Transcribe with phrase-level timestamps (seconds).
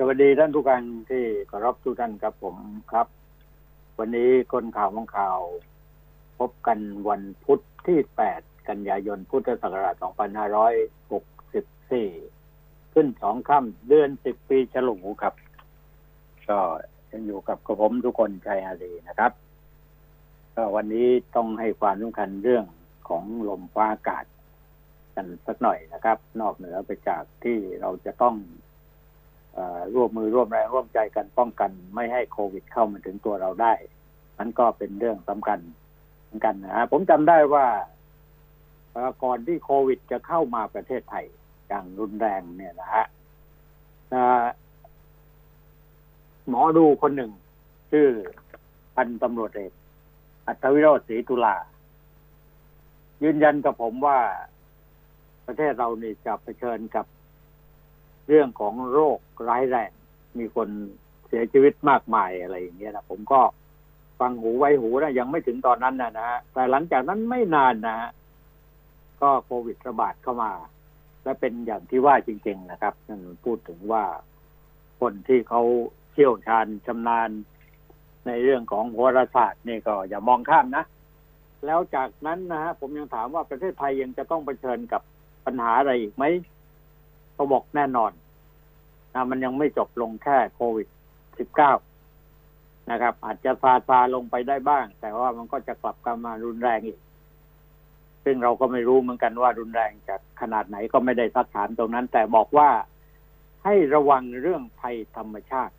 [0.00, 2.56] สวัสดีท่านทุกท่านที่เคารพทุกท่านครับผม
[2.92, 3.06] ครับ
[3.98, 5.38] วันนี้คนข่าวของข่าว
[6.38, 6.78] พบกัน
[7.08, 7.98] วันพุธที่
[8.32, 15.34] 8 กันยายนพุทธศักราช 2564 ขึ้นสองค่ำเดือน 10 ปีฉลูครับ
[16.48, 16.58] ก็
[17.10, 19.32] ยังอยู่กับกระผมทุกคนชัยอารีนะครับ
[20.54, 22.64] ก็วันนี้ต้องให้ความสำคัญเรื่อง
[23.08, 24.24] ของลมฟ้าอากาศ
[25.14, 28.36] กันสักหน่อยนะครับ นอกเหนือไปจากที่เราจะต้อง
[29.94, 33.72] ร่วมมือร่วมแรงร่วมใจกันป้องกันไม่ให้โควิดเข้ามาถึงตัวเราได้
[34.38, 35.60] นั้นก็เป็นเรื่องสำคัญ
[36.24, 37.66] เหมือนกันนะฮะผมจำได้ว่า
[39.24, 41.26] ก่อนที่โควิดจะเข้ามาประเทศไทย
[41.68, 43.06] อย่างรุนแรงเนี่ยนะฮะ
[46.48, 47.32] หมอดูคนหนึ่ง
[47.92, 48.08] ชื่อ
[48.96, 49.72] พันตำรวจเอก
[50.46, 51.56] อัตวิโรธศรีตุลา
[53.22, 54.18] ยืนยันกับผมว่า
[55.46, 57.06] ประเทศเรานี่จะเผชิญกับ
[58.28, 59.18] เรื่องของโรค
[59.48, 59.90] ร้ายแรง
[60.38, 60.68] มีคน
[61.28, 63.40] เสียชีวิตมากมายอะไรอย่างเงี้ยนะผมก็
[64.20, 68.10] ฟังหูไว้หูนะยังไม่ถึงตอนนั้นนะนะฮะแต่หลังจากนั้นไม่นานนะฮะ
[69.22, 70.52] ก็โควิดระบาดเข้ามา
[71.24, 74.04] และเป็นอย่างที่ว่าจริง ๆ นะครับนั่นพูดถึงว่า
[75.00, 75.62] คนที่เขา
[76.12, 77.30] เชี่ยวชาญชำนาญ
[78.26, 80.84] ในเรื่องของโหราศาสตร์นี่ก็อย่ามองข้ามนะ
[81.66, 85.02] แล้วจากนั้นนะฮะผมยังถามว่าประเทศไทยยังจะต้องเผชิญกับ
[85.46, 86.24] ปัญหาอะไรอีกไหม
[87.38, 88.12] เขาบอกแน่นอน
[89.14, 90.88] นะมันยังไม่จบลงแค่โควิด
[91.68, 97.00] 19 นะครับ อาจจะซาซาลงไปได้บ้าง แต่ว่ามันก็จะกลับกลับมารุนแรงอีก
[98.24, 102.70] ซึ่งเราก็ไม่รู้เหมือนกันว่ารุนแรงจากขนาดไหนก็ไม่ได้สักถามตรงนั้น แต่บอกว่า
[103.64, 105.74] ให้ระวังเรื่องภัยธรรมชาติ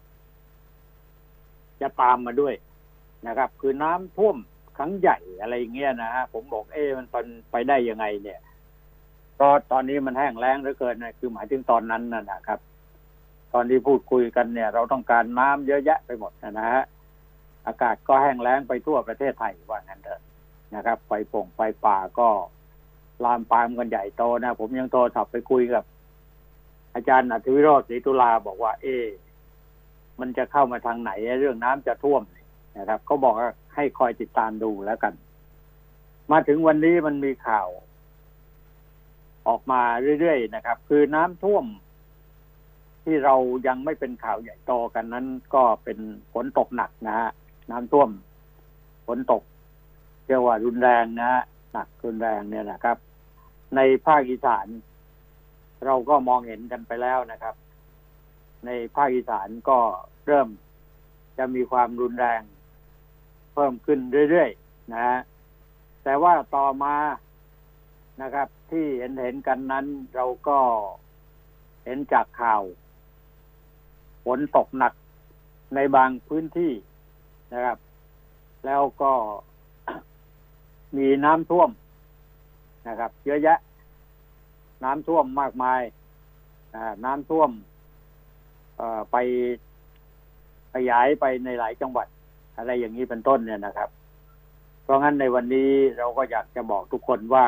[1.82, 2.54] จะตามมาด้วย
[3.28, 4.38] นะครับ คือน้ำท่วม
[4.78, 8.40] ครั้งใหญ่อะไรเงี้ยนะฮะผมบอกเอ๊มันไปได้ยังไงเนี่ย
[9.40, 12.60] ก็ตอนนี้มันแห้งแล้งเหลือเกินนะคือหมายถึงตอนนั้นนะครับ
[13.54, 16.84] ตอนที่พูดคุยกันเนี่ย เราต้องการน้ำเยอะแยะไปหมดนะฮะ
[17.68, 20.22] อากาศก็แห้งแล้งไปทั่วประเทศไทยว่างั้นเถอะ
[20.76, 22.30] นะครับ ไฟป่งไฟป่าก็
[23.26, 25.84] ลามปามกันใหญ่โตนะผมยังโทรศัพท์ไปคุยกับ
[26.94, 28.96] อาจารย์อัธวิโรจน์ศรีตุลาบอกว่า เอ๊
[30.20, 32.22] มันจะเข้ามาทางไหนเรื่องน้ำจะท่วม
[32.78, 35.14] นะครับเขาบอกว่าให้คอยติดตามดูแล้วกัน
[36.32, 37.68] มาถึงวันนี้มันมีข่าว
[39.48, 39.82] ออกมา
[40.20, 41.66] เรื่อยๆนะครับ คือน้ำท่วม
[43.04, 43.36] ที่เรา
[43.68, 46.00] ยังไม่เป็นข่าวใหญ่โตกันนั้น ก็เป็น
[46.34, 47.30] ฝนตกหนักนะฮะ
[47.72, 48.10] น้ำท่วม
[49.08, 49.44] ฝนตก
[50.26, 51.42] เรียกว่ารุนแรงนะฮะ
[51.74, 52.98] หนักรุนแรงเนี่ยนะครับ
[53.76, 54.68] ในภาคอีสาน
[55.86, 57.56] เราก็มองเห็นกันไปแล้วนะครับ
[58.66, 59.80] ในภาคอีสานก็
[60.26, 60.48] เริ่ม
[61.38, 62.42] จะมีความรุนแรง
[63.54, 65.20] เพิ่มขึ้นเรื่อยๆนะฮะ
[66.04, 66.96] แต่ว่าต่อมา
[68.22, 69.86] นะครับ ที่เห็นเห็นกันนั้น
[70.16, 70.60] เราก็
[71.86, 72.62] เห็นจากข่าว
[74.26, 74.94] ฝนตกหนัก
[75.76, 76.72] ในบางพื้นที่
[77.54, 77.78] นะครับ
[78.66, 79.14] แล้วก็
[80.98, 81.70] มีน้ำท่วม
[82.88, 83.60] นะครับ เยอะแยะ
[84.84, 85.82] น้ำท่วมมากมาย
[87.06, 87.50] น้ำท่วม
[89.12, 89.18] ไป
[90.74, 92.08] ขยายไปในหลายจังหวัด
[92.58, 93.90] อะไรอย่างนี้เป็นต้นเนี่ยนะครับ
[94.84, 97.46] เพราะงั้นในวันนี้เราก็อยากจะบอกทุกคนว่า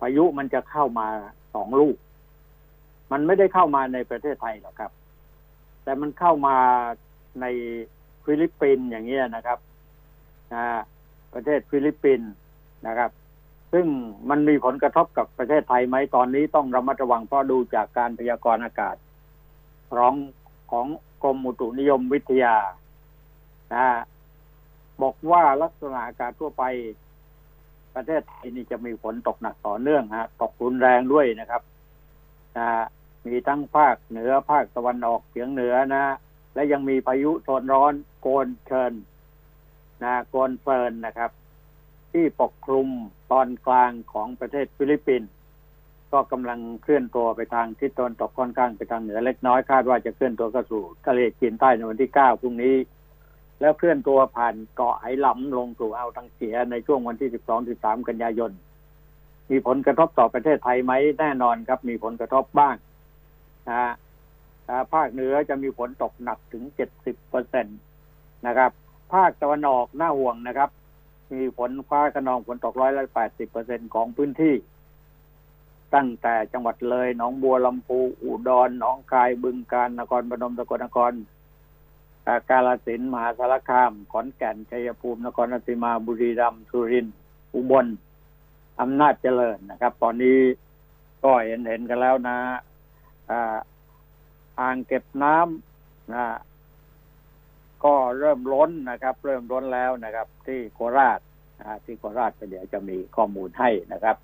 [0.00, 1.08] พายุมันจะเข้ามา
[1.54, 1.96] สองลูก
[3.12, 4.92] มันไม่ได้เข้ามาในประเทศไทยหรอกครับ
[5.82, 6.56] แต่มันเข้ามา
[7.40, 7.46] ใน
[8.24, 9.58] ฟิลิปปินส์อย่างเงี้ยนะครับ
[10.54, 10.66] นะ
[11.34, 12.30] ประเทศฟิลิปปินส์
[12.86, 13.10] นะครับ
[13.72, 13.86] ซึ่ง
[14.30, 18.96] มันมีผลกระทบกับประเทศไทยไหมตอนนี้ต้องระมัดระวังเพราะดูจากการพยากรณ์อากาศ
[19.96, 20.14] ร้อง
[20.70, 20.86] ของ
[21.22, 22.56] กรมอุตุนิยมวิทยา
[23.74, 23.86] นะ
[25.02, 26.64] บอกว่าลักษณะอากาศทั่วไป
[27.96, 31.62] ประเทศไทยนี่จะมีฝนตกหนักต่อเนื่องฮะตกรุนแรงด้วยนะครับ
[32.56, 32.68] นะ
[33.26, 36.04] มีทั้งภาคเหนือภาคตะวันออกเฉียงเหนือนะ
[36.54, 38.92] และยังมีพายุโซนร้อนโกนเซิน
[40.02, 41.30] นะโกนเฟิร์นนะครับ
[42.12, 42.88] ที่ปกคลุม
[43.32, 45.30] ตอนกลางของประเทศฟิลิปปินส์
[46.12, 52.74] ก็กำลังเคลื่อนตัวไปทางทิศตะวันตกค่อนข้างไปทางเหนือเล็กน้อยคาดว่าจะเคลื่อนตัวเข้าสู่ทะเลจีนใต้ในวันที่เก้าพรุ่งนี้
[53.60, 58.52] แล้วเคลื่อนตัวผ่านเกาะไหหลำลงสู่อ่าวตังเสียในช่วงวันที่ 12 13 กันยายน
[59.50, 62.76] มีผลกระทบต่อประเทศไทยไหมแน่นอนครับ มีผลกระทบบ้าง
[63.68, 63.94] นะ
[64.92, 66.64] ภาคเหนือจะมีฝนตกหนักถึง
[66.96, 67.72] 70เปอร์เซ็นต
[68.46, 68.70] นะครับ
[69.12, 70.70] ภาคตะวันออกน่าห่วงนะครับ
[71.32, 74.54] มีฝนฟ้าขนองฝนตกร้อยละ 80เปอร์เซ็นของพื้นที่
[75.94, 81.12] ตั้งแต่จังหวัดเลย หนองบัวลำพู อุดร หนองคาย บึงกาฬ นครพนมสกลนคร
[82.50, 87.16] กาลสินมหาสารคาม ขอนแก่นชัยภูมินครราชสีมาบุรีรัมย์สุรินทร์
[87.54, 87.86] อุบล
[88.80, 90.38] อำนาจเจริญนะครับ ตอนนี้
[91.24, 92.38] ก็เห็นเห็นกันแล้วนะ
[94.60, 96.24] อ่างเก็บน้ำนะ
[97.84, 101.20] ก็เริ่มล้นนะครับ เริ่มล้นแล้วนะครับ ที่โคราช
[101.58, 104.16] นะที่โคราชเดี๋ยวจะมีข้อมูลให้นะครับ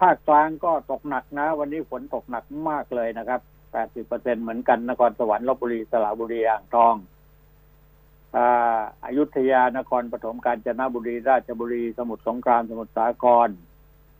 [0.00, 3.40] ภาคกลางก็ตกหนักนะ วันนี้ฝนตกหนักมากเลยนะครับ
[3.72, 6.94] แปดสิบเปอร์เซ็นเหมือนกันนครสวรรค์ลบบุรีสระบุรีอ่างทอง
[9.04, 13.48] อายุทยานครปฐมกาญจนบุรีราชบุรี สมุทรสงครามสมุทรสาคร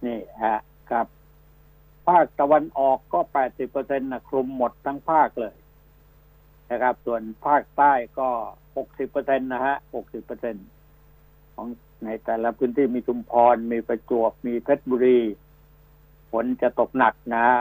[0.07, 0.59] นี่ฮะ
[0.91, 1.07] ครับ
[2.09, 5.57] ภาคตะวันออกก็แปดสิบเปอร์เซ็นต์นะคลุมหมดทั้งภาคเลย
[6.71, 8.29] นะครับ ส่วนภาคใต้ก็
[8.77, 10.67] หกสิบเปอร์เซ็นต์นะฮะหกสิบเปอร์เซ็นต์
[11.55, 11.67] ของ
[12.05, 15.21] ในแต่ละพื้นที่มีชุมพร มีประจวบมีเพชรบุรี
[16.31, 17.61] ฝนจะตกหนักนะฮะ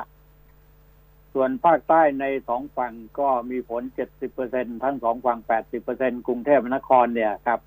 [1.39, 7.59] ส่วนภาคใต้ในสองฝั่งก็มีฝนเจ็ดสิบเปอร์เซ็นทั้งสองฝั่งแปดสิบเปอร์เซ็นกรุงเทพมหานครเนี่ยครับ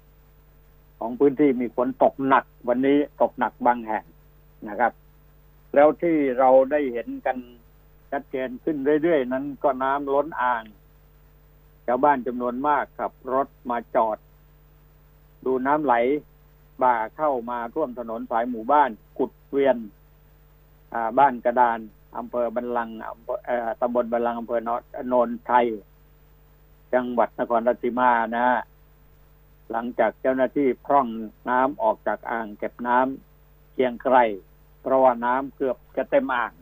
[0.98, 4.04] ของพื้นที่มีฝนตกหนัก วันนี้ตกหนักบางแห่ง
[4.68, 4.92] นะครับ
[5.74, 7.36] แล้วที่เราได้เห็นกัน
[8.12, 10.64] ชัดเจนขึ้นเรื่อยๆ นั้นก็น้ำล้นอ่าง
[11.86, 14.18] ชาวบ้านจำนวนมากขับรถมาจอด
[15.44, 15.94] ดูน้ำไหล
[16.82, 19.76] บ่าเข้ามาท่วมถนนสายหมู่บ้าน กุดเวียน
[21.18, 21.78] บ้านกระดาน
[22.18, 23.36] อำเภอบันลังอำเภอ
[23.80, 24.70] ตำบลบันลังอำเภอน
[25.12, 25.66] นนไทย
[26.94, 28.46] จังหวัดนครราชสีมานะ
[29.70, 31.08] หลังจากเจ้าหน้าที่พร่อง
[31.50, 34.16] น้ำออกจากอ่างเก็บน้ำเชียงไกร
[34.82, 36.52] เพราะว่าน้ำเกือบจะเต็มอ่าง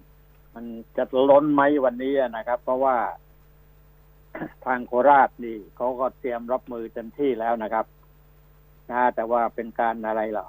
[0.54, 0.64] มัน
[0.96, 2.96] จะล้นไหมวันนี้นะครับ เพราะว่า
[4.64, 7.86] ทางโคราชนี่เขาก็เตรียมรับมือเต็มที่แล้วนะครับ
[8.90, 10.48] นะแต่ว่าเป็นการอะไรหรอ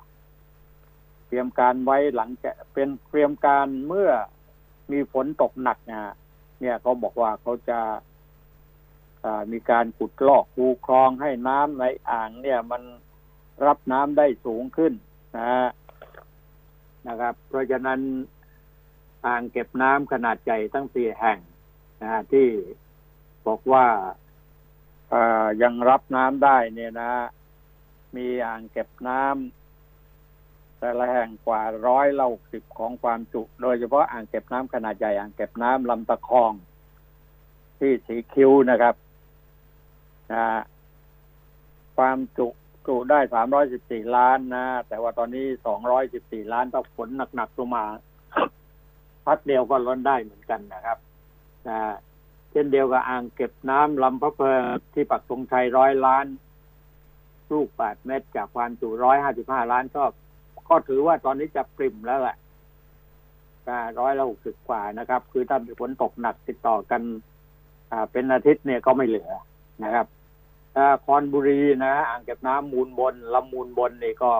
[1.27, 4.11] เตรียมการไว้หลังจะเป็นเตรียมการเมื่อ
[4.91, 6.13] มีฝนตกหนักนะ
[6.62, 7.80] เนี่ยเขาบอกว่าเขาจะ
[9.51, 12.83] มีการขุดลอกคูคลองให้น้ำในอ่างเนี่ยมัน
[13.65, 14.94] รับน้ำได้สูงขึ้น
[15.38, 15.69] นะ
[17.07, 18.00] นะครับ เพราะฉะนั้น
[19.27, 21.39] อ่างเก็บน้ำขนาดใหญ่ทั้งสี่แห่ง
[22.01, 22.47] นะที่
[23.47, 23.85] บอกว่า
[25.62, 27.12] ยังรับน้ำได้เนี่ยนะ
[28.15, 29.58] มีอ่างเก็บน้ำ
[30.79, 36.53] แต่ละแห่งกว่าร้อยละหกสิบของความจุ โดยเฉพาะอ่างเก็บน้ำขนาดใหญ่อ่างเก็บน้ำลำตะคอง
[37.79, 38.95] ที่สีคิ้วนะครับ
[40.33, 40.45] นะ
[41.97, 42.47] ความจุ
[42.87, 47.85] จุได้สามร้อยสิบสี่ล้านนะ แต่ว่าตอนนี้สองร้อยสิบสี่ล้านต้องฝนหนักๆลงมา
[49.25, 50.97] พัดเดียวก็ล้นได้เหมือนกันนะครับ
[51.67, 51.79] นะ
[52.51, 54.61] เช่นเดียวกับอ่างเก็บน้ำลำพะเพอ
[54.93, 56.25] ที่ปักธงชัยร้อยล้าน
[57.51, 60.03] ลูกแปดเมตรจากความจุร้อยห้าสิบห้าล้านก็
[60.69, 62.38] ก็ถือว่าตอนนี้จะปริมแล้วแหละ
[64.00, 67.01] ร้อยละหกสิบกว่านะครับ คือถ้ามีฝนตกหนักติดต่อกัน
[68.12, 69.31] เป็นอาทิตย์เนี่ยก็ไม่เหลือ
[69.83, 70.07] นะครับ
[71.06, 74.33] คอนบุรีนะอ่างเก็บน้ำมูลบนลำมูลบนนี่ก็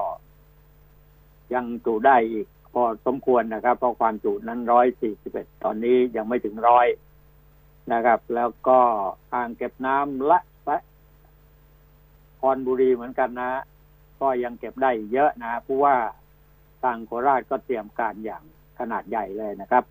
[1.54, 6.88] ยังจุได้อีก พอสมควรนะครับ เพราะความจุนั้นร้อยสี่สิบเอ็ดตอนนี้ยังไม่ถึงร้อย
[7.94, 8.80] นะครับ แล้วก็
[9.34, 10.80] อ่างเก็บน้ำละะ
[12.40, 13.52] คอนบุรีเหมือนกันนะ
[14.22, 15.96] ก็ยังเก็บได้เยอะนะเพราะว่า
[16.84, 18.44] ทางโคราชก็เตรียมการอย่าง
[18.80, 19.84] ขนาดใหญ่เลยนะครับ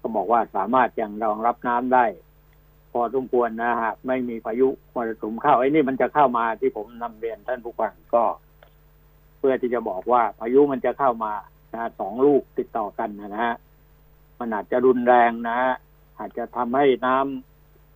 [0.00, 2.04] ก็บอกว่าสามารถยังรองรับน้ำได้
[2.92, 8.24] พอสมควรนะฮะไม่มีพายุมรสุมเข้าไอ้นี่มันจะเข้ามาที่ผมนำเรียนท่านผู้ฟังก็
[9.38, 11.32] เพื่อที่จะบอกว่าพายุมันจะเข้ามา
[11.74, 13.54] นะสองลูกติดต่อกันนะฮะ
[14.38, 15.58] มันอาจจะรุนแรงนะ
[16.18, 17.16] อาจจะทำให้น้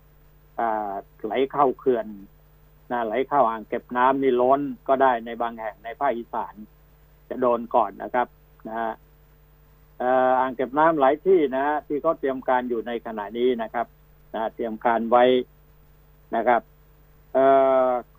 [0.03, 2.07] ำไหลเข้าเขื่อน
[2.91, 6.55] นะไหลเข้าอ่างเก็บน้ำนี่ล้นก็ได้ในบางแห่งในภาคอีสาน
[7.29, 8.27] จะโดนก่อนนะครับ
[8.69, 8.93] นะฮะ
[10.41, 13.87] อ่างเก็บน้ำหลายที่นะฮะที่เขาเตรียมการอยู่ในขณะนี้นะครับ
[14.35, 15.25] นะเตรียมการไว้
[16.37, 16.63] นะครับ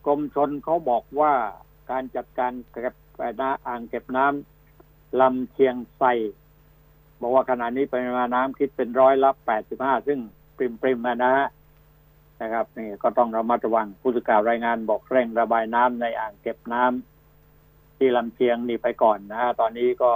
[0.05, 1.33] กรมชนเขาบอกว่า
[1.91, 2.95] การจัดการเก็บ
[3.41, 6.03] น้ำอ่างเก็บน้ำลำเชียงไซ
[7.21, 10.19] บอกว่าขณะนี้ปริมาณน้ำคิดเป็นร้อยละแปดสิบห้าซึ่ง
[10.57, 11.47] ปริมปริมนะฮะ
[12.41, 17.14] นะครับนี่ก็ต้องระมัดระวังผู้สื่อข่าวรายงานบอกเร่งระบายน้ำในอ่างเก็บน้ำ
[17.97, 20.11] ที่ลำเชียงนี่ไปก่อนนะตอนนี้ก็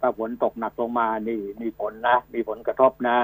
[0.00, 3.16] ถ้าฝนตกหนักลงมานี่มีผลนะ มีผลกระทบนะ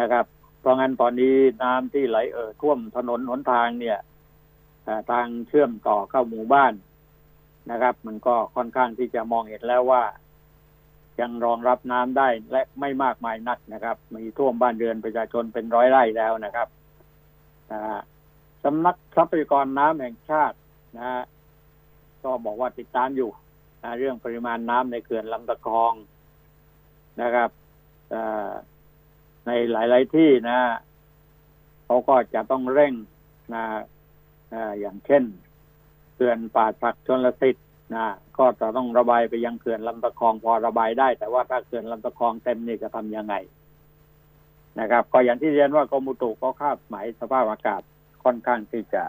[0.00, 0.26] นะครับ
[0.60, 3.98] เพราะงั้นตอนนี้น้ำที่ไหลเอ่อท่วมถนนหนทางเนี่ย
[5.10, 6.72] ทางเชื่อมต่อเข้าหมู่บ้าน
[7.70, 10.02] นะครับ มันก็ค่อนข้างที่จะมองเห็นแล้วว่า
[11.20, 16.68] ยังรองรับน้ำได้และไม่มากมายนักนะครับ มีท่วมบ้านเรือนประชาชนเป็นร้อยไร่แล้วนะครับ
[18.64, 20.56] สำนักทรัพยากรน้ำแห่งชาติ
[20.96, 21.22] นะฮะ
[22.24, 23.30] ก็บอกว่าติดตามอยู่
[23.82, 25.92] นะเรื่องปริมาณน้ำในเขื่อนลำตะคอง
[27.22, 27.50] นะครับ
[29.46, 30.58] ในหลาย ๆ ที่นะ
[31.84, 32.94] เขาก็จะต้องเร่ง
[33.54, 33.64] นะ
[34.80, 35.24] อย่างเช่น
[36.14, 38.06] เขื่อนป่าสักชนลสิทธิ์นะ
[38.38, 43.34] ก็จะต้องระบายไปยังเขื่อนลำตะคองพอระบายได้ แต่ว่าถ้าเขื่อนลำตะคองเต็มนี่จะทำยังไง
[44.80, 47.82] นะครับ ก็อย่างที่เรียนว่ากรมอุตุก็คาดหมายสภาพอากาศ
[48.24, 49.02] ค่อนข้างที่จะ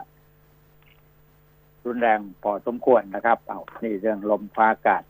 [1.85, 5.03] รุนแรงพอสมควรนะครับ เอานี่เรื่องลมฟ้าอากาศ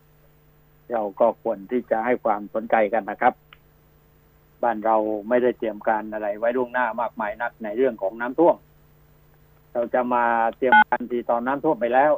[0.91, 3.33] เราก็ควรที่จะให้ความสนใจกันนะครับ
[4.63, 4.97] บ้านเรา
[5.29, 8.55] ไม่ได้เตรียมการอะไร ไว้ล่วงหน้ามากมายนักในเรื่องของน้ำท่วม
[9.73, 10.23] เราจะมา
[10.57, 12.11] เตรียมการทีตอนน้ำท่วมไปแล้ว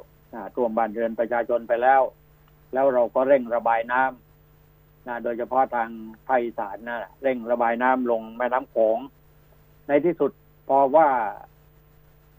[0.56, 2.02] ท่วมบ้านเรือนประชาชนไปแล้ว
[2.74, 5.90] แล้วเราก็เร่งระบายน้ำนะโดยเฉพาะทาง
[6.28, 8.98] ภาคอีสานนะเร่งระบายน้ำลงแม่น้ำโขง
[9.88, 10.32] ในที่สุด
[10.68, 11.08] พอว่า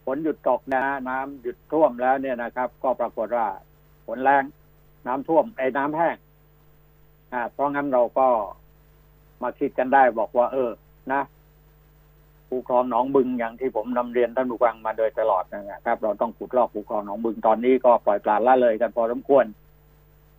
[0.06, 3.46] ฝนหยุดตกนะน้ำหยุดท่วมแล้วเนี่ยนะครับ ก็ปรากฏว่า
[4.06, 4.44] ฝนแรง
[5.06, 6.16] น้ำท่วมไอ้น้ำแห้ง
[7.32, 8.28] อ่าเพราะงั้นเราก็
[9.42, 10.70] มาคิดกันได้บอกว่า เออ
[11.12, 11.22] นะ
[12.48, 19.44] ภูคลองหนองบึงอย่างที่ผมนำเรียนท่านผู้ฟังมาโดยตลอดนะครับ เราต้องขุดลอกภูคลองหนองบึงตอนนี้ก็ปล่อยปลาละเลยกันพอสมควร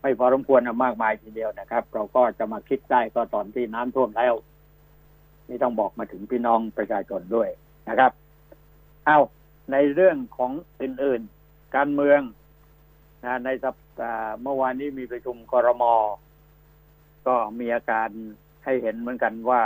[0.02, 4.34] ไม่พอสมควรมากมายทีเดียวนะครับ เราก็จะมาคิดได้ก็ตอนที่น้ำท่วมแล้ว
[5.48, 7.50] นี่ต้องบอกมาถึงพี่น้องประชาชนด้วย
[7.90, 8.12] นะครับ
[9.06, 9.20] เอา
[9.72, 12.22] ในเรื่องของอื่นๆ การเมือง
[13.24, 15.84] นะในสัปดาห์เมื่อวานนี้มีประชุมกรม
[17.28, 18.10] ก็มีอาการ
[18.64, 19.64] ให้เห็นเหมือนกันว่า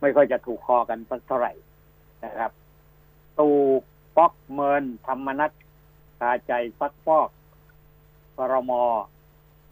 [0.00, 1.52] ไม่ค่อยจะถูกคอกันสักเท่าไหร่
[2.24, 2.50] นะครับ
[3.38, 3.48] ตู
[4.16, 5.52] ป๊อกเมินธรรมนัต
[6.18, 7.30] คาใจซักฟอก
[8.38, 8.72] กรม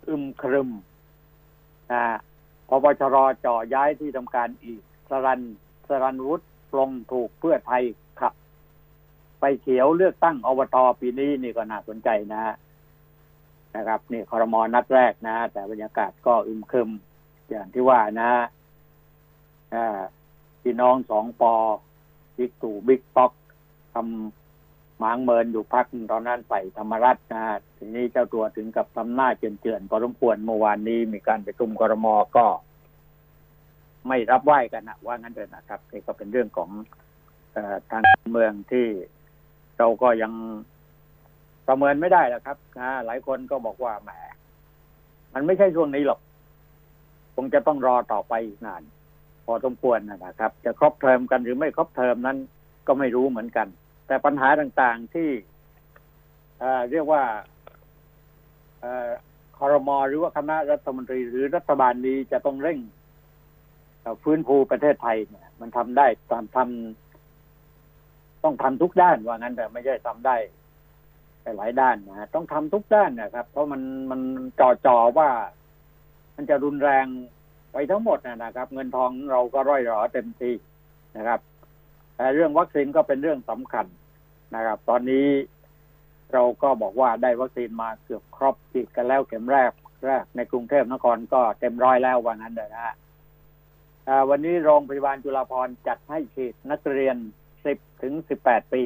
[0.09, 0.71] อึมครึม
[1.93, 2.03] นะ
[2.69, 5.41] พบชรจ่อย้ายที่ทำการอีกสรัน
[5.89, 7.85] สรันวุฒิปลงถูกเพื่อไทย
[9.41, 12.45] ไปเขียวเลือกตั้งอบตปีนี้นี่ก็น่าสนใจนะ
[13.77, 16.91] นะครับ นี่คอรมอนัดแรกนะ แต่บรรยากาศก็อึมครึม
[17.49, 18.31] อย่างที่ว่านะ
[20.63, 21.55] พี่น้องสองปอ
[22.37, 23.33] บิ๊กตู่บิ๊กป๊อก
[23.95, 27.43] ทำหมางเมินอยู่พักตอนนั้นใส่ธรรมรัตนะ
[27.77, 32.47] ทีนี้เจ้าตัวถึงกับทำหน้าเจือนๆพอสมควรเมื่อวานนี้มีการประชุมกรมก็
[34.09, 36.71] ไม่รับไหว้กันนะว่างั้นเลยนะครับนี่ก็เป็นเรื่องของ
[37.55, 37.57] อ
[37.91, 38.03] ทาง
[38.33, 38.87] เมืองที่
[39.79, 40.33] เราก็ยัง
[41.67, 44.11] ประเมินไม่ได้แล้วครับนะหลายคนก็บอกว่าแหม
[45.35, 46.21] มันไม่ใช่ช่วงนี้หรอก
[47.35, 48.83] คงจะต้องรอต่อไปอีกนาน
[49.45, 52.39] พอสมควรนะครับ จะครบเทอมกันหรือไม่ครบเทอมนั้น
[52.87, 53.67] ก็ไม่รู้เหมือนกัน
[54.07, 55.29] แต่ปัญหาต่างๆที่
[56.91, 57.23] เรียกว่า
[59.59, 62.79] คอรมอหรือว่าคณะรัฐมนตรี หรือรัฐบาลนี้จะต้องเร่ง
[64.23, 67.06] ฟื้นฟูประเทศไทยเนี่ย มันทำได้ตามทำ
[68.47, 70.37] ต้องทำทุกด้านว่างั้นแต่ไม่ใช่ทำได้
[71.57, 74.21] หลายด้านนะต้องทำทุกด้านนะครับ เพราะมันมัน
[74.61, 75.31] จ่อจ่อว่า
[76.37, 77.07] มันจะรุนแรง
[77.73, 80.55] ไปทั้งหมดนะครับ เงินทองเราก็ร่อยหรอเต็มที่
[81.17, 81.41] นะครับ
[82.17, 83.87] แต่เรื่องวัคซีนก็เป็นเรื่องสำคัญ
[84.55, 85.27] นะครับ ตอนนี้
[86.33, 89.73] เราก็บอกว่าได้วัคซีนมาเกือบครบฉีดกันแล้วเข็มแรก
[90.07, 92.95] แรกในกรุงเทพนครก็เต็มร้อยแล้ววันนั้นเลยนะฮะ
[94.31, 97.17] วันนี้โรงพยาบาลจุฬาภรณ์จัดให้ฉีดนักเรียน
[97.67, 98.83] สิบถึงสิบแปดปี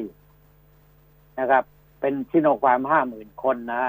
[1.39, 1.63] นะครับ
[2.01, 3.83] เป็นซิโนฟาร์มห้าหมื่นคนนะ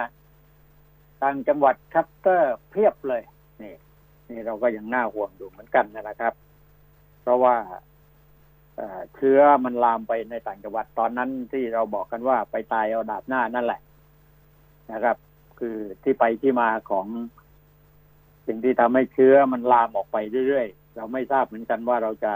[1.20, 3.22] ทางจังหวัดคลัสเตอร์เพียบเลย
[3.62, 3.74] นี่
[4.28, 6.34] นี่เราก็ยังน่าห่วงอยู่เหมือนกันนะครับ
[7.22, 7.56] เพราะว่า
[9.16, 13.80] เชื้อมันลามไปในต่างจังหวัดตอนนั้นที่เราบอกกันว่าไปตายเอาดาบหน้านั่นแหละ
[14.92, 15.16] นะครับ
[15.58, 17.06] คือที่ไปที่มาของ
[18.46, 20.16] สิ่งที่ทำให้เชื้อมันลามออกไป
[20.48, 22.32] เรื่อยๆ เราไม่ทราบเหมือนกันว่าเราจะ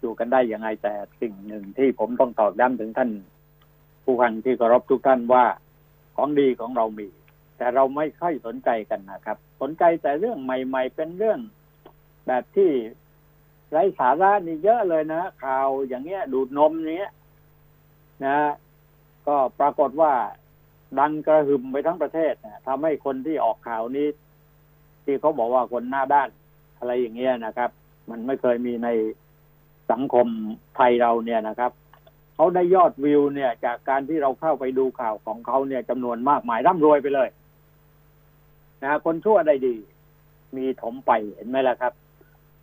[0.00, 3.10] อยู่กันได้ยังไงแต่สิ่งหนึ่งที่ผมต้องตอกย้ำถึงท่าน
[4.04, 5.44] ผู้ฟังที่เคารพทุกท่านว่า
[6.16, 7.08] ของดีของเรามี
[7.56, 11.40] แต่เราไม่ค่อยสนใจกันนะครับ สนใจแต่เรื่องใหม่ ๆ เป็นเรื่อง
[12.26, 12.70] แบบที่
[13.70, 17.10] ไร้สาระนี่เยอะเลยนะข่าวอย่างเงี้ย ดูดนมเนี้ย
[18.24, 18.38] นะ
[19.26, 20.12] ก็ปรากฏว่า
[20.98, 24.08] ดังกระหึ่มไปทั้งประเทศนะทำให้คนที่ออกข่าวนี้
[25.04, 26.28] ที่เขาบอกว่าคนหน้าด้าน
[26.78, 27.70] อะไรอย่างเงี้ยนะครับ
[28.10, 28.88] มันไม่เคยมีใน
[29.90, 30.26] สังคม
[30.76, 31.72] ไทยเราเนี่ยนะครับ
[32.34, 37.28] เขาได้ยอดวิวเนี่ย จากการที่เราเข้าไปดูข่าวของเขาเนี่ยจำนวนมากมายร่ำรวยไปเลย
[38.82, 39.76] นะคนชั่วได้ดี
[40.56, 41.92] มีถมไปเห็นไหมล่ะครับ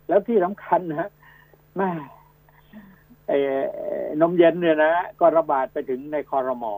[0.08, 1.10] แล้วที่สำคัญนะ
[1.76, 1.90] แม่
[3.26, 3.38] ไอ้
[4.20, 6.74] นมเย็นเนี่ยนะก็ระบาดไปถึงในคอรมอ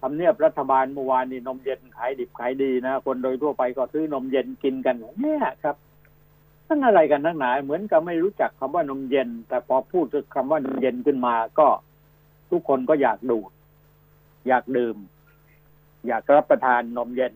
[0.00, 5.76] ทำเนียบรัฐบาลเมื่อวานนี้นมเย็นขายดิบขายดีนะคนโดยทั่วไปก็ซื้อนมเย็นกินกันเนี่ยครับ
[6.72, 11.68] ทั้งอะไรกันทั้งหลายเหมือนกับไม่รู้จักคำว่านมเย็น แต่พอพูดคำว่านมเย็นขึ้นมาก็
[12.50, 13.50] ทุกคนก็อยากดูด
[14.48, 14.96] อยากดื่ม
[16.06, 17.32] อยากรับประทานนมเย็น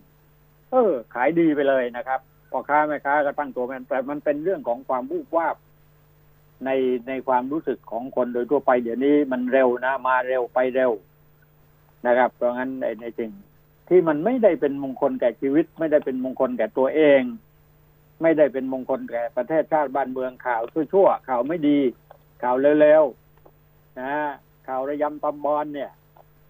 [0.71, 5.57] เออ ขายดีไปเลยนะครับพ่อค้าแม่ค้าก็ตั้งตัวมันแต่มันเป็นเรื่องของความวูบวาบ
[6.65, 6.71] ใน
[7.09, 10.93] ในความรู้สึกของคนโดยทั่วไป เดี๋ยวนี้มันเร็วนะ มาเร็วไปเร็ว
[12.07, 13.31] นะครับ เพราะงั้นในในจริง
[13.89, 17.23] ที่มันไม่ได้เป็นมงคลแก่ชีวิต ไม่ได้เป็นมงคลแก่ตัวเอง
[18.23, 21.79] ไม่ได้เป็นมงคลแก่ประเทศชาติบ้านเมืองข่าวชั่วๆข่าวไม่ดี
[22.43, 24.15] ข่าวเร็วๆนะ
[24.67, 25.91] ข่าวระยำตำบอลเนี่ย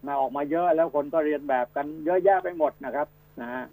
[0.07, 3.09] มาออกมาเยอะแล้วคนก็เรียนแบบกันเยอะแยะไปหมดนะครับ
[3.41, 3.65] นะ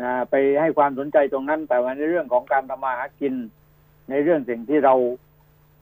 [0.00, 3.34] นะไปให้ความสนใจตรงนั้น แต่ว่าในเรื่องของการทำมาหากิน
[4.10, 4.94] ในเรื่องสิ่งที่เรา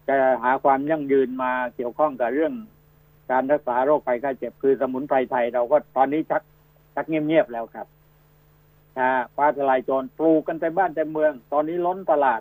[0.09, 2.55] จะหาความยั่งยืนมาเกี่ยวข้องกับเรื่อง
[3.31, 6.43] การรักษาโรคภัยไข้เจ็บคือสมุนไพรไทยเราก็ตอนนี้ชัก
[6.95, 7.87] ชักเงียบๆแล้วครับ
[8.99, 12.41] นะฟ้าทลายโจรปลูกกันเต็มบ้านเต็มเมือง ตอนนี้ล้นตลาด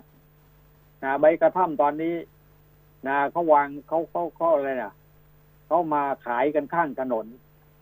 [1.02, 2.14] นะใบกระท่อมตอนนี้
[3.08, 4.94] นะเขาวางเขาเขาเขาอะไรนะ
[5.66, 7.26] เขามาขายกันข้างถนน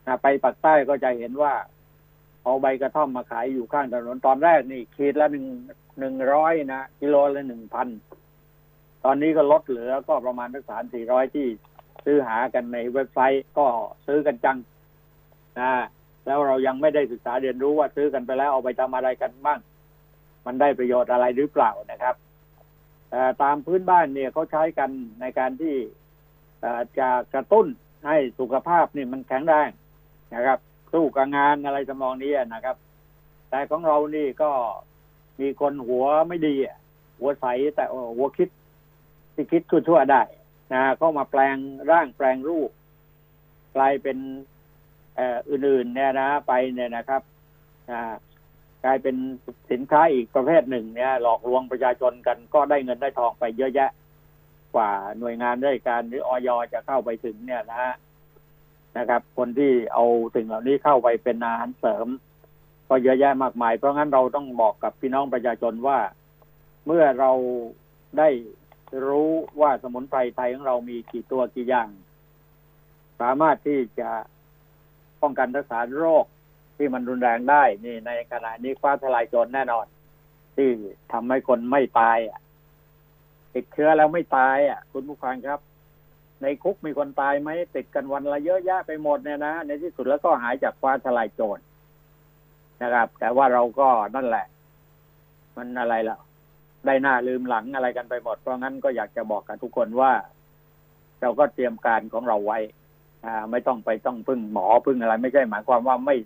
[0.07, 1.55] นะไปปากใต้ก็จะเห็นว่า
[2.43, 5.47] เอาใบกระท่อมมาขายอยู่ข้างถนนตอนแรกนี่ขีดละหนึ่ง
[5.99, 7.89] หนึ่งร้อยนะกิโลละหนึ่งพัน
[9.05, 11.47] ตอนนี้ก็ลดเหลือก็ประมาณสักสามสี่ร้อยที่
[12.05, 13.67] ซื้อหากันในเว็บไซต์ก็
[14.07, 14.59] ซื้อกันจัง
[15.61, 15.71] นะ
[16.27, 19.61] แล้วเรายังไม่ได้ศึกษาเรียนรู้ว่าซื้อกันไปแล้วเอาไปทำอะไรกันบ้าง
[20.47, 22.15] มันได้ประโยชน์อะไรหรือเปล่านะครับ
[23.11, 25.75] แต่ตามพื้นบ้านเนี่ยเขาใช้กันในการที่
[26.99, 27.67] จะกระตุ้น
[28.07, 29.69] ให้สุขภาพนี่มันแข็งแรง
[30.35, 30.59] นะครับ
[30.93, 32.77] สู้กับงานอะไรจำนองนี้นะครับ
[33.51, 34.51] แต่ของเรานี่ก็
[35.41, 36.55] มีคนหัวไม่ดี
[37.21, 37.85] หัวใสแต่
[38.17, 38.49] หัวคิด
[39.35, 40.23] ที่คิดทั่วๆได้
[40.73, 41.57] นะก็มาแปลง
[41.91, 42.71] ร่างแปลงรูป
[43.77, 44.19] กลายเป็น
[45.19, 47.23] อ่ออื่นๆเนี่ยนะไปเนี่ยนะครับ
[48.85, 49.17] กลายเป็น
[49.71, 53.91] สินค้าอีกประเภทหนึ่งเนี่ยหลอกลวงประชาชนกันก็ได้เงินได้ทองไปเยอะแยะ
[54.75, 57.95] กว่าหน่วยงานราชการหรือออยจะเข้าไปถึงเนี่ยนะ
[58.99, 62.07] นะครับ คนที่เอาสิ่งเหล่านี้เข้าไปเป็นอาหารเสริม
[62.89, 65.99] ก็เยอะแยะมากมาย เพราะงั้นเราต้องบอกกับพี่น้องประชาชนว่า
[66.87, 67.33] เมื่อเรา
[68.19, 68.29] ได้
[69.07, 71.89] รู้ว่าสมุนไพรไทยของเรามีกี่ตัวกี่อย่าง
[73.21, 74.11] สามารถที่จะ
[75.23, 76.25] ป้องกันรักษาโรค
[76.77, 79.87] ที่มันรุนแรงได้นี่ในขณะนี้ฟ้าทลายโจรแน่นอน
[80.57, 80.69] ที่
[81.13, 82.41] ทำให้คนไม่ตายอะ
[83.55, 85.61] ติดเชื้อแล้วไม่ตายอะ คุณผู้ฟังครับ
[86.43, 91.59] ในคุกมีคนตายไหมติดกันวันละเยอะแยะไปหมดเนี่ยนะในที่สุดแล้วก็หายจากฟ้าทลายโจร
[92.83, 94.47] นะครับ แต่ว่าเราก็นั่นแหละ
[95.57, 96.19] มันอะไรล่ะ
[96.87, 100.13] ได้หน้าลืมหลังอะไรกันไปหมดเพราะงั้นก็อยากจะบอกกับทุกคนว่า
[101.21, 102.59] เราก็เตรียมการของเราไว้
[103.25, 106.17] อ่าไม่ต้องไปต้องพึ่งหมอพึ่งอะไร ไม่ใช่หมายความว่าไม่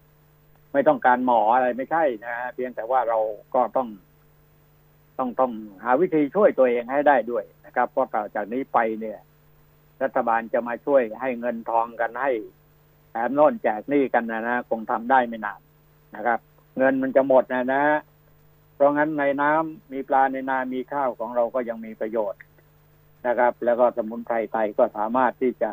[0.72, 3.18] ไม่ต้องการหมออะไรไม่ใช่นะเพียงแต่ว่าเรา
[3.54, 3.88] ก็ต้อง
[5.18, 5.52] ต้องต้อง
[5.84, 9.18] หาวิธีช่วยตัวเองให้ได้ด้วยนะครับ เพราะต่อจากนี้ไปเนี่ย
[10.02, 12.30] รัฐบาลจะมาช่วยให้เงินทองกันให้
[13.10, 15.60] แถมโน่นแจกนี่กันนะนะคงทำได้ไม่นาน
[16.16, 16.38] นะครับ
[16.78, 17.84] เงินมันจะหมดนะนะ
[18.74, 22.40] เพราะงั้นในน้ำมีปลาในนา มีข้าวของเราก็ยังมีประโยชน์
[23.26, 25.72] นะครับ แล้วก็สมุนไพรไทยก็สามารถที่จะ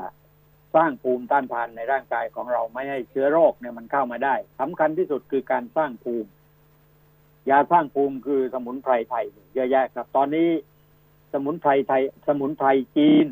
[0.76, 6.30] สร้างภูมิต้านทานในร่างกายของเราไม่ให้เชื้อโรคเนี่ยมันเข้ามาได้สำคัญที่สุดคือการสร้างภูมิ
[7.50, 10.50] ยาสร้างภูมิคือสมุนไพรไทยเยอะแยะครับ ตอนนี้
[11.34, 13.26] สมุนไพรไทย สมุนไพรจีน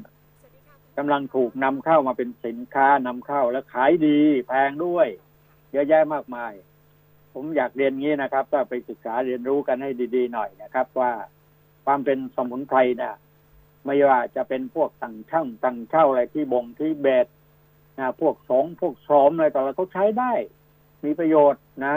[0.98, 5.08] กำลังถูกนำเข้ามาเป็นสินค้านำเข้าและขายดีแพงด้วย
[5.72, 6.54] เยอะแยะมากมาย
[7.34, 11.12] ผมอยากเรียนงี้นะครับก็ไปศึกษาเรียนรู้กันให้ดี ๆ หน่อยนะครับ ว่า
[11.86, 13.16] ความเป็นสมุนไพรเนี่ย
[13.88, 17.28] ไม่ว่าจะเป็นพวกต่างช่างต่างเช่าอะไรที่บ่งที่เบด
[17.98, 20.34] นะพวกสองพวกสอมอะไรต่ออะไรเขาใช้ได้
[21.04, 21.96] มีประโยชน์นะ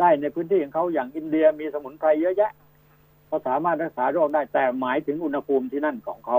[0.00, 2.52] ได้ในพื้นที่ของเขาอย่างอินเดียมีสมุนไพรเยอะแยะ
[3.26, 6.38] เขาสามารถรักษาโรคได้แต่หมายถึงอุณหภูมิที่นั่นของเขา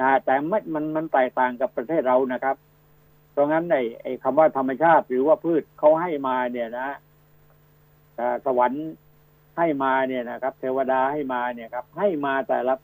[0.00, 2.56] นะแต่ไม่มันมันแตกต่างกับประเทศเรานะครับ
[3.32, 6.88] เพราะงั้นไอ้ไอ้คำว่าธรรมชาติหรือว่าพืชเขาให้มาเนี่ยนะ
[8.46, 8.86] สวรรค์
[9.58, 12.74] ให้มาเนี่ยนะครับ เทวดาให้มาเนี่ยครับ ให้มาแต่ละ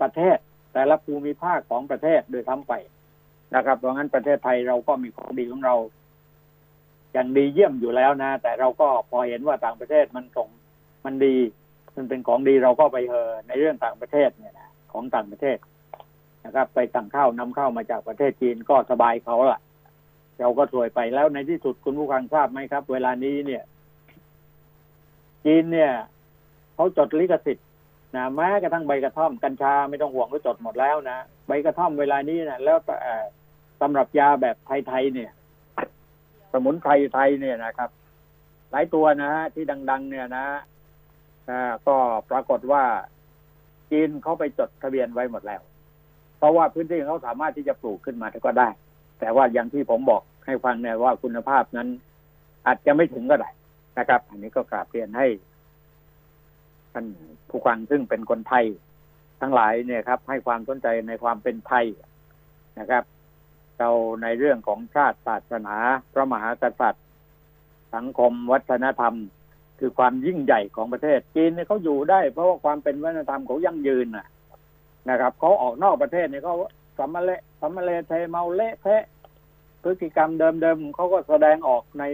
[0.00, 0.38] ประเทศ
[0.72, 2.72] แต่ละภูมิภาคของประเทศโดยทั้งไป
[3.54, 5.76] นะครับ เพราะงั้นประเทศไทยเราก็มีของดีของเรา
[7.12, 10.48] อย่างดีเยี่ยมอยู่แล้วนะ แต่เราก็พอเห็นว่าต่างประเทศมันส่ง
[11.04, 11.36] มันดี
[11.96, 15.58] มันเป็นของดีเราก็ไปเฮอในเรื่องต่างประเทศเนี่ยนะของต่างประเทศ
[16.44, 19.60] นะครับ ไปสั่งข้าวนำเข้ามาจากประเทศจีนก็สบายเขาล่ะ
[20.40, 23.62] เราก็สวยไปแล้วในที่สุดคุณผู้ฟังทราบไหมครับ เวลานี้เนี่ย
[25.44, 25.92] จีนเนี่ย
[26.74, 27.66] เขาจดลิขสิทธิ์
[28.16, 32.78] นะแม้กระทั่งใบกระท่อมกัญชาไม่ต้องห่วงก็จดหมดแล้วนะใบกระท่อมเวลานี้นะแล้ว
[33.80, 35.30] สำหรับยาแบบไทยๆเนี่ย
[36.52, 37.90] สมุนไพรไทยเนี่ยนะครับ
[38.70, 40.46] หลายตัวนะฮะที่ดัง ๆ เนี่ยนะ
[41.48, 41.96] อ่าก็
[42.30, 42.84] ปรากฏว่า
[43.90, 45.60] จีนเขาไปจดทะเบียนไว้หมดแล้ว
[46.38, 48.68] เพราะว่าพื้นที่เขาสามารถที่จะปลูกขึ้นมาก็ได้
[49.20, 51.88] แต่ว่าอย่างที่ผมบอกให้ฟังเนี่ยว่าคุณภาพนั้น
[52.66, 53.50] อาจจะไม่ถึงก็ได้
[53.98, 55.26] นะครับ อันนี้ก็กราบเรียนให้
[56.94, 57.06] ท่าน
[57.50, 58.64] ผู้ฟังซึ่งเป็นคนไทย
[59.40, 61.86] ทั้งหลายเนี่ยครับ ให้ความสนใจในความเป็นไทย
[62.78, 63.04] นะครับ
[63.78, 63.90] เรา
[64.22, 65.76] ในเรื่องของชาติศาสนา
[66.12, 67.04] พระมหากษัตริย์
[67.94, 69.14] สังคมวัฒนธรรม
[69.78, 74.26] คือความยิ่งใหญ่ของประเทศจีนเนี่ยเขาอยู่ได้ เพราะว่าความเป็นวัฒนธรรมเขายั่งยืนนะ
[75.10, 76.56] นะครับเขาออกนอกประเทศเนี่ยเขา
[76.98, 79.02] สมมาเละสมมาเลเทเมาเละเทะ
[79.82, 82.04] พฤติกรรมเดิมๆเขาก็แสดงออกใน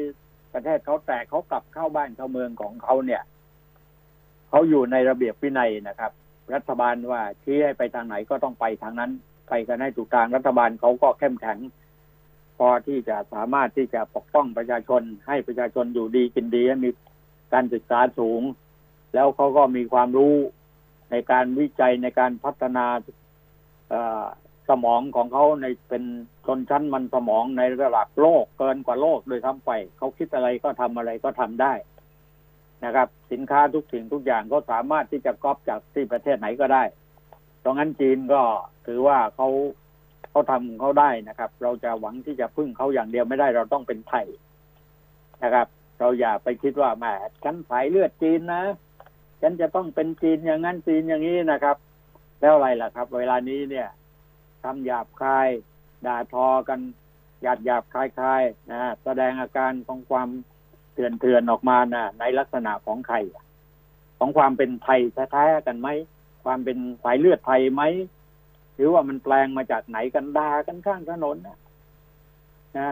[0.53, 3.23] ประเทศเขาแต่เขากลับเข้าบ้านเข้าเมืองของเขาเนี่ย
[4.51, 6.13] เขาอยู่ในระเบียบวินัยนะครับ
[6.55, 9.11] รัฐบาลว่าชี้ให้ไปทางไหนก็ต้องไปทางนั้น
[9.49, 11.59] ไปกันให้ถูกทางรัฐบาลเขาก็เข้มแข็ง
[12.59, 16.91] พอที่จะสามารถที่จะปกป้องประชาชน ให้ประชาชนอยู่ดีกินดีมี
[17.53, 18.43] การศึกษาสูง
[19.15, 20.35] แล้วเขาก็มีความรู้
[21.11, 22.87] ในการวิจัยในการพัฒนา
[24.69, 26.05] สมองของเขาในเป็น
[26.47, 31.73] ชนชั้นมันสมองในระดับโลกเกินกว่าโลกโดยทั้งไปเขาคิดอะไรก็ทำอะไรก็ทำได้
[32.85, 36.83] นะครับ สินค้าทุกสิ่งทุกอย่างก็สามารถที่จะก๊อปจากที่ประเทศไหนก็ได้
[37.65, 38.43] ตรงนั้นจีนก็
[38.87, 39.49] ถือว่าเขา
[40.31, 44.27] เขาทำเขาได้นะครับ เราจะหวังที่จะพึ่งเขาอย่างเดียวไม่ได้ เราต้องเป็นไทย
[45.43, 45.67] นะครับ
[45.99, 47.05] เราอย่าไปคิดว่าแหม
[47.45, 48.63] ฉันสายเลือดจีนนะ
[49.43, 51.77] ฉันจะต้องเป็นจีนอย่างนั้นจีนอย่างนี้นะครับ
[52.41, 53.89] แล้วอะไรล่ะครับ เวลานี้เนี่ย
[54.63, 55.49] ทำหยาบคาย
[56.07, 56.81] ด่าทอกัน
[57.43, 60.29] หยาบหยาบคายคายนะแสดงอาการของความ
[61.05, 63.17] อนเถื่อนออกมานะในลักษณะของใคร
[64.19, 65.01] ของความเป็นไทย
[65.33, 65.89] แท้ๆกันไหม
[66.45, 67.83] ความเป็นสายเลือดไทยไหม
[68.75, 71.59] หรือว่ามันแปลงมาจากไหนกันด่ากันข้างถนนนะ
[72.77, 72.89] นะ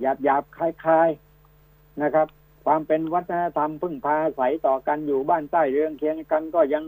[0.00, 2.28] หยาบหยาบคล้ายๆนะครับ
[2.64, 6.84] ความเป็นวัฒนธรรมพึ่งพาใสต่อกันอยู่บ้านใต้เรื่องเคียงกันก็ยัง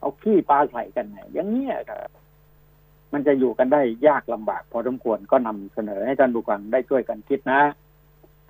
[0.00, 2.10] เอาขี้ปลาใส่กันไงอย่างนี้ครับ
[3.12, 7.60] มันจะอยู่กันได้ยากลำบาก พอสมควรก็นำเสนอให้ท่านผู้ฟังได้ช่วยกันคิดนะ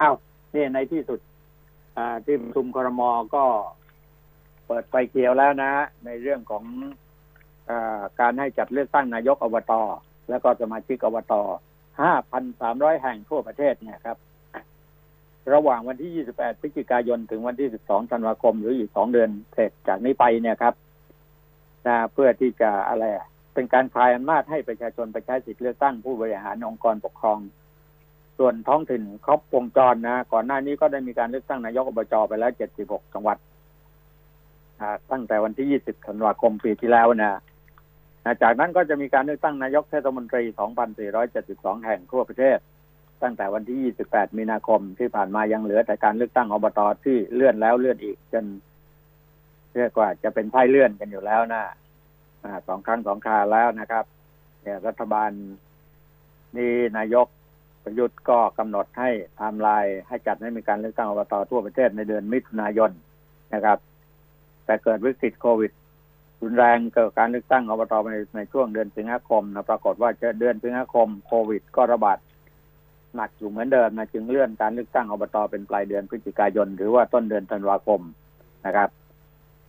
[0.00, 0.16] อ้าว
[0.56, 1.20] นี่ในที่สุด
[2.24, 3.00] ที่ประชุมครม
[3.34, 3.44] ก็
[4.66, 5.72] เปิดไฟเขียวแล้วนะ
[6.06, 6.64] ในเรื่องของ
[7.70, 7.72] อ
[8.20, 9.72] การให้จัดเลือกตั้งนายกอบต
[10.30, 11.34] แล้วก็สมาชิกอบต
[12.18, 14.18] 5,300แห่งทั่วประเทศเนี่ยครับ
[15.54, 20.74] ระหว่างวันที่ 28 พฤศจิกายน ถึงวันที่ 12 ธันวาคม หรืออีกสองเดือนเสร็จจากนี้ไปเนี่ยครับ
[21.86, 23.04] นะเพื่อที่จะอะไร
[23.54, 27.38] เป็นการคลายอำนาจให้ประชาชนไปใช้สิทธิเลือกตั้งผู้บริหารองค์กรปกครอง
[28.38, 32.50] ส่วนท้องถิ่นครบวงจรนะ ก่อนหน้านี้ก็ได้มีการเลือกตั้งนายกอบจไปแล้ว
[32.82, 33.38] 76 จังหวัด
[35.12, 37.40] ตั้งแต่วันที่ 20 ธันวาคมปีที่แล้วนะ
[38.42, 40.42] จากนั้นก็จะมีการเลือกตั้งนายกเทศมนตรี
[41.14, 42.58] 2,472 แห่งทั่วประเทศ
[43.22, 48.44] ตั้งแต่วันที่ 28 มีนาคมที่ผ่านมายังเหลือแต่การเลือกตั้งอบตที่เลื่อนแล้วเลื่อนอีกจน
[49.76, 51.62] เรียกว่าจะเป็นไพ่เลื่อนกันอยู่แล้วนะ
[52.68, 54.04] สองครั้งสองคราแล้วนะครับ
[54.62, 55.30] เนี่ยรัฐบาล
[56.56, 57.26] นี่นายก
[57.86, 62.90] ประยุทธ์ก็กำหนดให้ไทม์ไลน์ให้จัดให้มีการเลือกตั้งอบตทั่วประเทศในเดือนมิถุนายน
[63.54, 63.78] นะครับ
[64.64, 65.72] แต่เกิดวิกฤตโควิด
[66.42, 72.18] รุนแรงเกิดการเลือกตั้งอบตในในช่วงเดือนสิงหาคมนะปรากฏว่าจะเดือนสิงหาคมโควิด ก็ระบาด
[73.14, 78.00] หนักอยู่เหมือนเดิมนะจึงเลื่อนการเลือกตั้งอบตเป็นปลายเดือนพฤศจิกายน หรือว่าต้นเดือนธันวาคม
[78.66, 78.88] นะครับ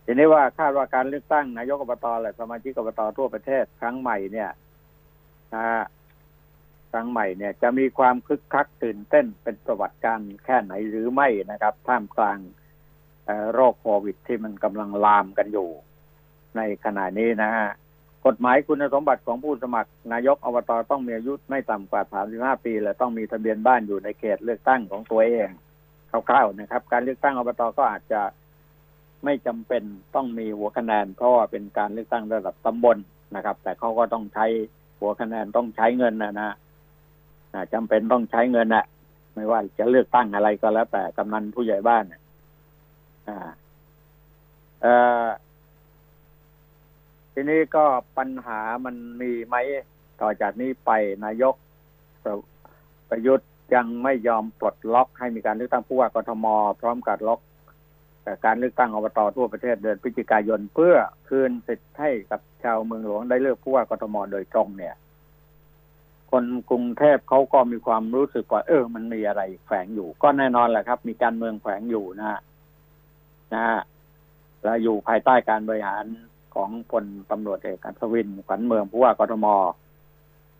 [0.04, 4.50] ทีนี้ว่าคาดว่าการเลือกตั้งนายกอบตและสมาชิกอบตทั่วประเทศครั้งใหม่เนี่ย
[5.54, 5.64] นะ
[6.92, 12.38] ครั้งใหม่เนี่ยจะมีความคึกคักตื่นเต้นเป็นประวัติการแค่ไหนหรือไม่นะครับ ท่ามกลาง
[13.54, 15.68] โรคโควิดที่มันกำลังลามกันอยู่
[16.56, 17.68] ในขณะนี้นะฮะ
[18.26, 22.02] กฎหมายคุณสมบัติของผู้สมัคร นายกอบตต้องมีอายุไม่ต่ำกว่า
[22.34, 25.48] 35 ปี และต้องมีทะเบียนบ้านอยู่ในเขตเลือกตั้งของตัวเอง
[26.28, 28.22] คร่าวๆนะครับ การเลือกตั้งอบตก็อาจจะ
[29.24, 29.82] ไม่จำเป็น
[30.14, 32.96] ต้องมีหัวคะแนนเพราะว่าเป็นการเลือกตั้งระดับตำบล
[33.36, 34.46] นะครับ แต่เขาก็ต้องใช้
[35.00, 36.56] หัวคะแนนต้องใช้เงินนะนะ
[37.74, 38.84] จำเป็นต้องใช้เงินนะ
[39.34, 42.04] ไม่ว่าจะเลือกตั้งอะไรก็แล้ว แต่กำนันผู้ใหญ่บ้าน
[43.28, 43.38] อ่า
[44.82, 44.86] เอ
[45.24, 45.26] อ
[47.32, 47.84] ทีนี้ก็
[48.18, 49.56] ปัญหามันมีไหม
[50.20, 50.90] ต่อจากนี้ไป
[51.24, 51.54] นายก
[53.10, 56.46] ประยุทธ์ยังไม่ยอมปลดล็อกให้มีการเลือกตั้งผู้ว่ากทม
[56.80, 57.40] พร้อมกับล็อก
[58.46, 60.94] การเลือกตั้งอบตทั่วประเทศเดือนพฤศจิกายนเพื่อ
[61.28, 64.94] คืนสิทธิ์ให้กับชาวเมืองหลวงได้เลือกผู้ว่ากทมโดยตรงเนี่ย
[66.30, 72.40] คนกรุงเทพเขาก็มีความรู้สึกว่า เออ มันมีอะไรแฝงอยู่ ก็แน่นอนแหละครับ มีการเมืองแฝงอยู่นะ
[73.54, 73.66] นะ
[74.64, 76.04] และอยู่ภายใต้การบริหาร
[76.54, 79.46] ของพลตำรวจเอกอัศวินขวัญเมืองผู้ว่ากทม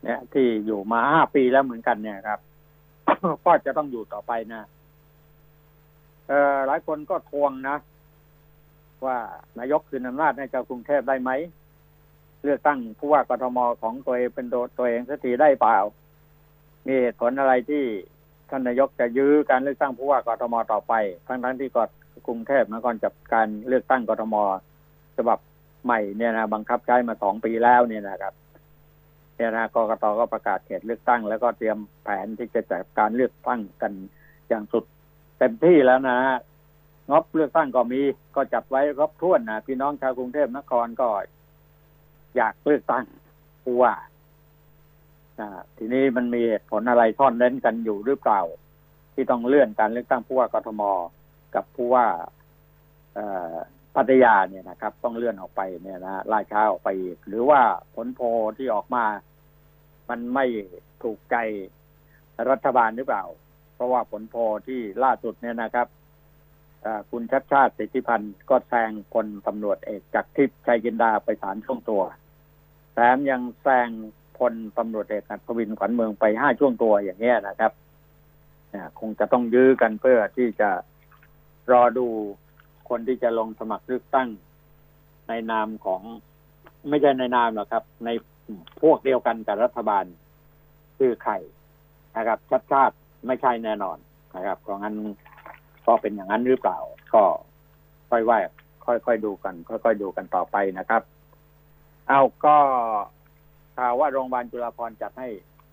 [0.04, 2.40] เนี่ยที่อยู่มาห้าปีแล้วเหมือนกันเนี่ยครับ
[3.44, 4.62] ก็จะต้องอยู่ต่อไปนะ
[6.28, 7.76] เออหลายคนก็ทวงนะ
[9.04, 9.18] ว่า
[9.58, 11.30] นายกคืนอำนาจให้เจ้ากรุงเทพได้ไหม
[12.44, 14.46] เลือกตั้งผู้ว่ากทมของตัวเองเป็น
[14.78, 15.76] ตัวเองสักทีได้เปล่า
[16.86, 17.84] มีเหตุผลอะไรที่
[18.50, 20.92] ท่านนายกจะยื้อการเลือกตั้งผู้ว่ากทมต่อไป
[21.26, 21.78] ทั้งทั้งที่ก
[22.26, 24.34] กรุงเทพมหานครจับการเลือกตั้งกทม
[25.16, 25.38] ฉบับ
[25.84, 28.34] ใหม่เนี่ยนะบังคับใช้มาสองปีแล้วเนี่ยนะครับ
[29.36, 33.92] เนี่ยนะกกตก็ประกาศเขตเลือกตั้ง แล้วก็เตรียมแผนที่จะจัดการเลือกตั้งกัน
[34.48, 34.84] อย่างสุด
[35.38, 36.18] เต็มที่แล้วนะ
[37.10, 38.00] งบเลือกตั้งก็มี
[38.36, 41.08] ก็จัดไว้ครบถ้วนนะพี่น้องชาวกรุงเทพนครก็
[42.38, 43.04] อยากเลือกตั้ง
[43.62, 43.94] ผู้ว่า
[45.76, 48.40] ทีนี้มันมีเหตุผลอะไรซ่อนเร้นกันอยู่หรือเปล่า
[49.14, 50.82] ที่ต้องเลื่อนการเลือกตั้งผู้ว่ากทม
[51.54, 52.06] กับผู้ว่า
[53.14, 53.54] เอ่อ
[53.94, 57.60] พัทยาเนี่ยนะครับ ต้องเลื่อนออกไปเนี่ยนะล่าช้าออกไปอีกหรือว่า
[57.94, 58.26] ผลโพล
[58.58, 59.04] ที่ออกมา
[60.08, 60.46] มันไม่
[61.02, 61.36] ถูกใจ
[62.50, 63.24] รัฐบาลหรือเปล่า
[63.74, 65.86] เพราะว่าผลโพลที่ล่าสุดเนี่ยนะครับ
[67.10, 72.02] คุณชัดชาติสิทธิพันธ์ก็แซงพลตำรวจเอกจากทิพย์ชัยกินดาไปสารช่วงตัว
[72.98, 73.88] ถมยังแซง
[74.38, 77.72] พลตำรวจเอกอัศวินขวัญเมืองไปห้าช่วงตัวอย่างเงี้ยนะครับ
[78.72, 80.70] อ่าคงจะต้องยื้อกันเพื่อที่จะ
[81.72, 82.06] รอดู
[82.88, 84.28] คนที่จะลงสมัครเลือกตั้ง
[85.28, 86.00] ในนามของ
[86.88, 88.08] ไม่ใช่ในนามหรอกครับ ใน
[88.82, 90.04] พวกเดียวกันกับรัฐบาล
[90.98, 91.32] ชื่อใคร
[92.16, 93.98] นะครับชัดชาติไม่ใช่แน่นอน
[94.36, 94.94] นะครับเพราะงั้น
[95.86, 96.78] ก็เป็นอย่างนั้นหรือเปล่า
[97.14, 97.22] ก็
[98.10, 98.38] ค่อยว่า
[98.86, 101.02] ค่อยๆดูกัน ค่อยๆดูกันต่อไปนะครับ
[102.08, 102.56] เอาก็
[103.76, 105.28] ข่าวว่าโรงพยาบาลจุฬาภรณ์จัดให้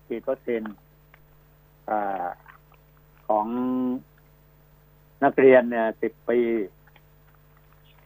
[0.06, 0.62] ฉีดวัคซีน
[1.90, 1.92] อ
[3.28, 3.46] ของ
[5.24, 6.38] นักเรียนเนี่ยสิบปี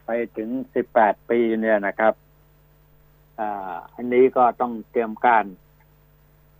[0.04, 2.14] ไปถึงสิบแปดปีเนี่ยนะครับ
[3.40, 5.44] อ่าอันนี้ก็ต้องเตรียมการ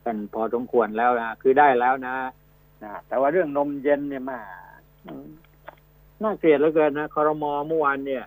[0.05, 2.17] กันพอสมควรแล้วนะคือได้แล้วนะ
[2.85, 4.41] นะแต่ว่าเรื่องนมเย็นเนี่ยมา
[6.23, 8.25] น่าเกลียดเหลือเกินนะคอรมอเมื่อวานเนี่ย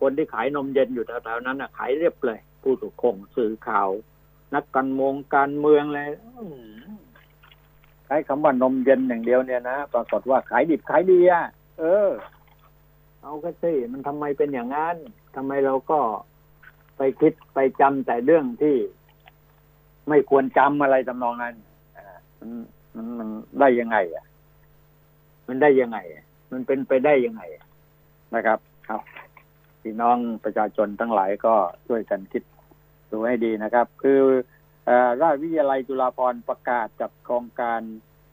[0.00, 3.88] คนที่ขายนมเย็นอยู่แถวๆนั้นนะขายเรียบเลย ผู้ถูกคงสื่อข่าว
[4.54, 6.02] นักการเมืองการเมืองอะไร
[8.06, 11.42] ใช้คำว่านมเย็นอย่างเดียวเนี่ยนะปรากฏว่าขายดิบขายดีอะ
[11.80, 12.10] เออ
[13.20, 14.96] เอาก็สิมันทำไมเป็นอย่างนั้น
[15.36, 16.00] ทำไมเราก็
[16.96, 18.76] ไปคิดไปจำแต่เรื่องที่
[20.08, 21.54] ไม่ควรจำอะไรทำนองนั้น
[22.38, 22.50] มัน
[23.18, 23.28] มัน
[23.60, 24.24] ได้ยังไง อะ
[25.48, 25.98] มันได้ยังไง
[26.52, 27.42] มันเป็นไปได้ยังไง
[28.34, 28.58] นะครับ
[28.88, 29.00] ครับ
[29.82, 31.54] พี่น้องประชาชนทั้งหลายก็
[31.86, 32.42] ช่วยกันคิด
[33.10, 34.20] ดูให้ดีนะครับ คือ
[34.88, 34.90] อ
[35.22, 37.80] ราชวิทยาลัยจุฬาภรณ์ประกาศจัดโครงการ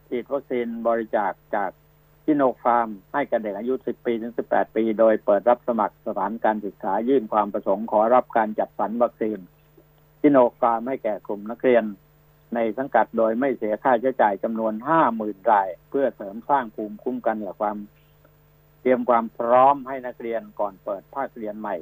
[0.09, 1.71] ฉีดวัคซีนบริจาคจาก
[2.25, 9.39] ซิโนฟาร์มให้กับเด็กอายุ 10 ปีถึง 18 ปี โดยเปิดรับสมัครสถานการศึกษายื่นความประสงค์ขอรับการจัดสรรวัคซีน
[10.21, 11.83] ซิโนฟาร์มให้แก่กลุ่มนักเรียน
[12.55, 17.77] ในสังกัดโดยไม่เสียค่าใช้จ่ายจำนวนห้าหมื่นราย เพื่อเสริมสร้างภูมิคุ้มกันและความ
[18.81, 21.75] เตรียมความพร้อมให้นักเรียนก่อนเปิดภาคเรียนใหม่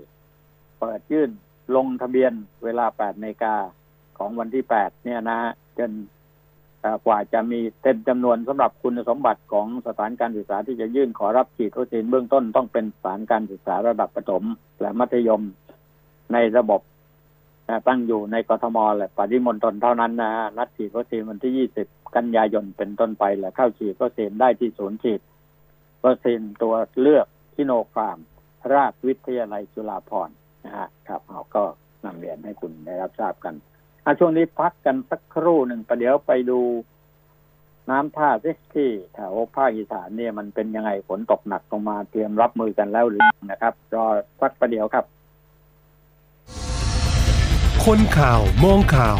[0.80, 1.30] เปิดยื่น
[1.76, 2.32] ลงทะเบียน
[2.64, 3.56] เวลา8นาฬิกา
[4.18, 5.92] ของวันที่ 8 เนี่ยนะฮะจน
[7.06, 14.44] กว่าจะมีเต็มจำนวนสำหรับคุณสมบัติของสถานการศึกษาที่จะยื่นขอรับฉีดวัคซีนเบื้องต้นต้องเป็นสถานการศึกษาระดับประถม
[14.82, 15.44] และมัธยม
[16.34, 16.82] ในระบบ
[17.88, 25.20] ตั้งอยู่ในกทมและปริมณฑลเท่านั้นนะฮะนัดฉีดวัคซีนวันที่ 20 กันยายนเป็นต้นไปและเข้าฉีดวัคซีนได้ที่ศูนย์ฉีด
[26.06, 28.18] วัคซีนตัวเลือกทิโนฟาร์ม
[28.74, 31.64] ราชวิทยาลัยจุฬาภรณ์นะฮะครับเอาก็
[32.06, 33.54] นำเรียนให้คุณได้รับทราบกัน
[34.06, 36.60] อะช่วงนี้พักกันสักครู่หนึ่งประเดี๋ยวไปดู
[37.90, 44.06] น้ำท่าสิที่แถวภาคอีสานเนี่ยมันเป็นยังไงฝนตกหนักลงมาเตรียมรับมือกันแล้วหรือนะครับ รอ
[44.42, 45.06] สักประเดี๋ยวครับ
[47.86, 49.20] คนข่าวมองข่าว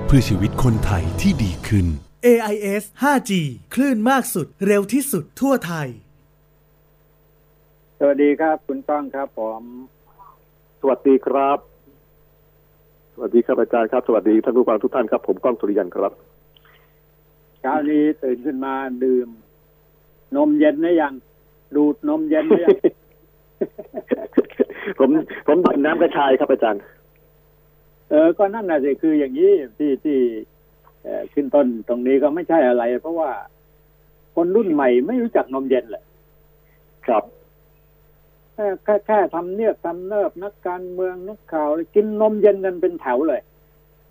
[0.13, 1.85] พื่อชีวิตคนไทยที่ดีขึ้น
[2.27, 3.31] AIS 5G
[3.73, 5.87] คลื่นมากสุดเร็วที่สุดทั่วไทย
[7.99, 9.63] สวัสดีครับ คุณต้องครับผม
[10.81, 11.57] สวัสดีครับ
[13.13, 16.13] สวัสดีครับอาจารย์ครับ สวัสดีท่านผู้ฟังทุกท่านครับ ผมก้องสุริยันครับ
[17.61, 19.27] เช้านี้ตื่นขึ้นมาดื่ม
[20.35, 21.13] นมเย็นนะยัง
[21.75, 22.77] ดูดนมเย็นนะยัง
[24.99, 25.09] ผม
[25.47, 26.81] ผมดื่มน้ำกระชายครับอาจารย์
[28.11, 30.17] เเออก็นั่นน่ะสิคืออย่างนี้ที่ที่
[31.03, 33.31] เอ่อขึ้นต้นตรงนี้ก็ไม่ใช่อะไร เพราะว่า
[34.35, 36.03] คนรุ่นใหม่ไม่รู้จักนมเย็นเลย
[37.05, 37.23] ครับ
[38.53, 43.41] แค่แค่แค่ทำเนียบทำเนิบนักการเมืองนักข่าวกินนมเย็นกันเป็นแถวเลย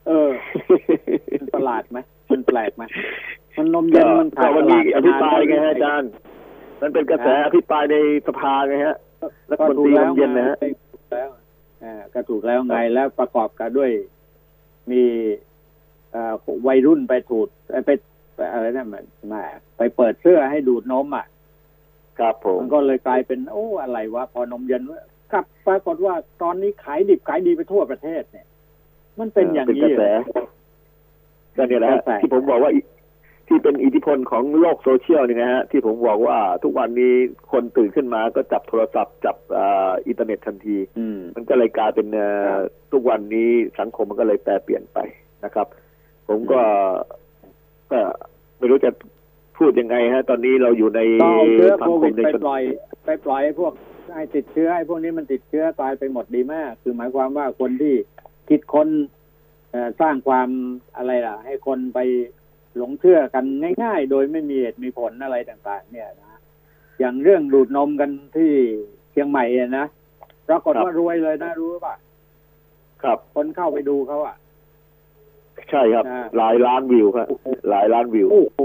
[0.07, 0.31] เออ
[1.41, 1.99] มันประหลาดไหม
[2.31, 2.85] มันแปลกไหม
[3.57, 6.11] มันนมเย็นมันก็ขายวันตนี้ลาดอภิปรายไงนนฮะอาจารย์
[6.81, 8.97] มันเป็นกระแสอภิปรายในสภาไงฮะ
[9.51, 11.40] รัฐมนตรีนมเย็นนะฮะก็ถูกแล้วอ่า
[12.15, 13.91] ก็ถูกแล้วไงแล้วประกอบกันด้วย
[14.91, 15.03] มี
[16.13, 16.35] เอ่อ
[16.67, 17.91] วัยรุ่นไปถูดเอ่อไป
[18.35, 19.43] ไปอะไรนั่นมันมา
[19.77, 21.27] ไปเปิดเสื้อให้ดูดนมอะ
[22.19, 24.83] ครับผมมันก็เลยกลายเป็น โอ้อะไรวะพอนมเย็น
[25.33, 28.47] กลับปรากฏว่าตอนนี้ขายดิบขายดีไปทั่วประเทศเนี่ย
[29.19, 30.03] มันเป็นอย่างเป็นนี้กระแส
[31.57, 32.81] ก็เนี่ยแหละฮะกระแสที่ผมบอกว่าอิ
[33.53, 37.15] ที่เป็นอิทธิพลของโลกโซเชียลนี่นะฮะที่ผมบอกว่าทุกวันนี้
[37.53, 44.99] คนตื่นขึ้นมาก็จับโทรศัพท์จับอ่าอินเทอร์เน็ตทันทีอืมมันก็เลยกลายเป็นเอ่อครับทุกวันนี้สังคมมันก็เลยแปรเปลี่ยนไป
[45.45, 45.67] นะครับ
[46.29, 46.63] ผมก็
[47.93, 48.01] ก็
[48.59, 48.91] ไม่รู้จะ
[49.59, 52.63] พูดยังไงฮะ ตอนนี้เราอยู่ในก็เอาเชื้อสัโคงควิมดในไปชนปล่อย
[53.05, 53.73] ไปปล่อยให้พวก
[54.15, 57.95] ให้ติดเชื้อให้พวกนี้มันติดเชื้อตายไปหมดดีมาก คือหมายความว่าคนที่
[58.49, 58.89] คิดค้น
[59.71, 60.49] เอ่อสร้างความ
[60.97, 61.99] อะไรล่ะ ให้คนไป
[62.77, 63.45] หลงเชื่อกัน
[63.83, 66.39] ง่าย ๆ โดยไม่มีเหตุมีผลอะไรต่างๆ เนี่ยนะ
[67.01, 68.51] อย่างเรื่องดูดนมกันที่
[69.11, 69.87] เชียงใหม่อะนะ
[70.49, 71.95] ปรากฏว่ารวยเลยนะรู้ป่ะ
[73.03, 74.37] ครับ คนเข้าไปดูเขาอะ
[75.71, 77.27] ใช่ครับอ่าหลายล้านวิวครับ
[77.71, 78.61] หลายล้านวิวโอ้โห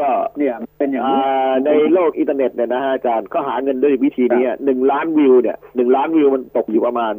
[0.00, 7.14] ก็เนี่ย เป็นอย่างอ่นี้าในโลกอินเทอร์เน็ตเนี่ยนะฮะอาจารย์ก็หาเงินด้วยวิธีนี้อะหนึ่งล้านวิวเนี่ยหนึ่งล้านวิวมันตกอยู่ประมาณ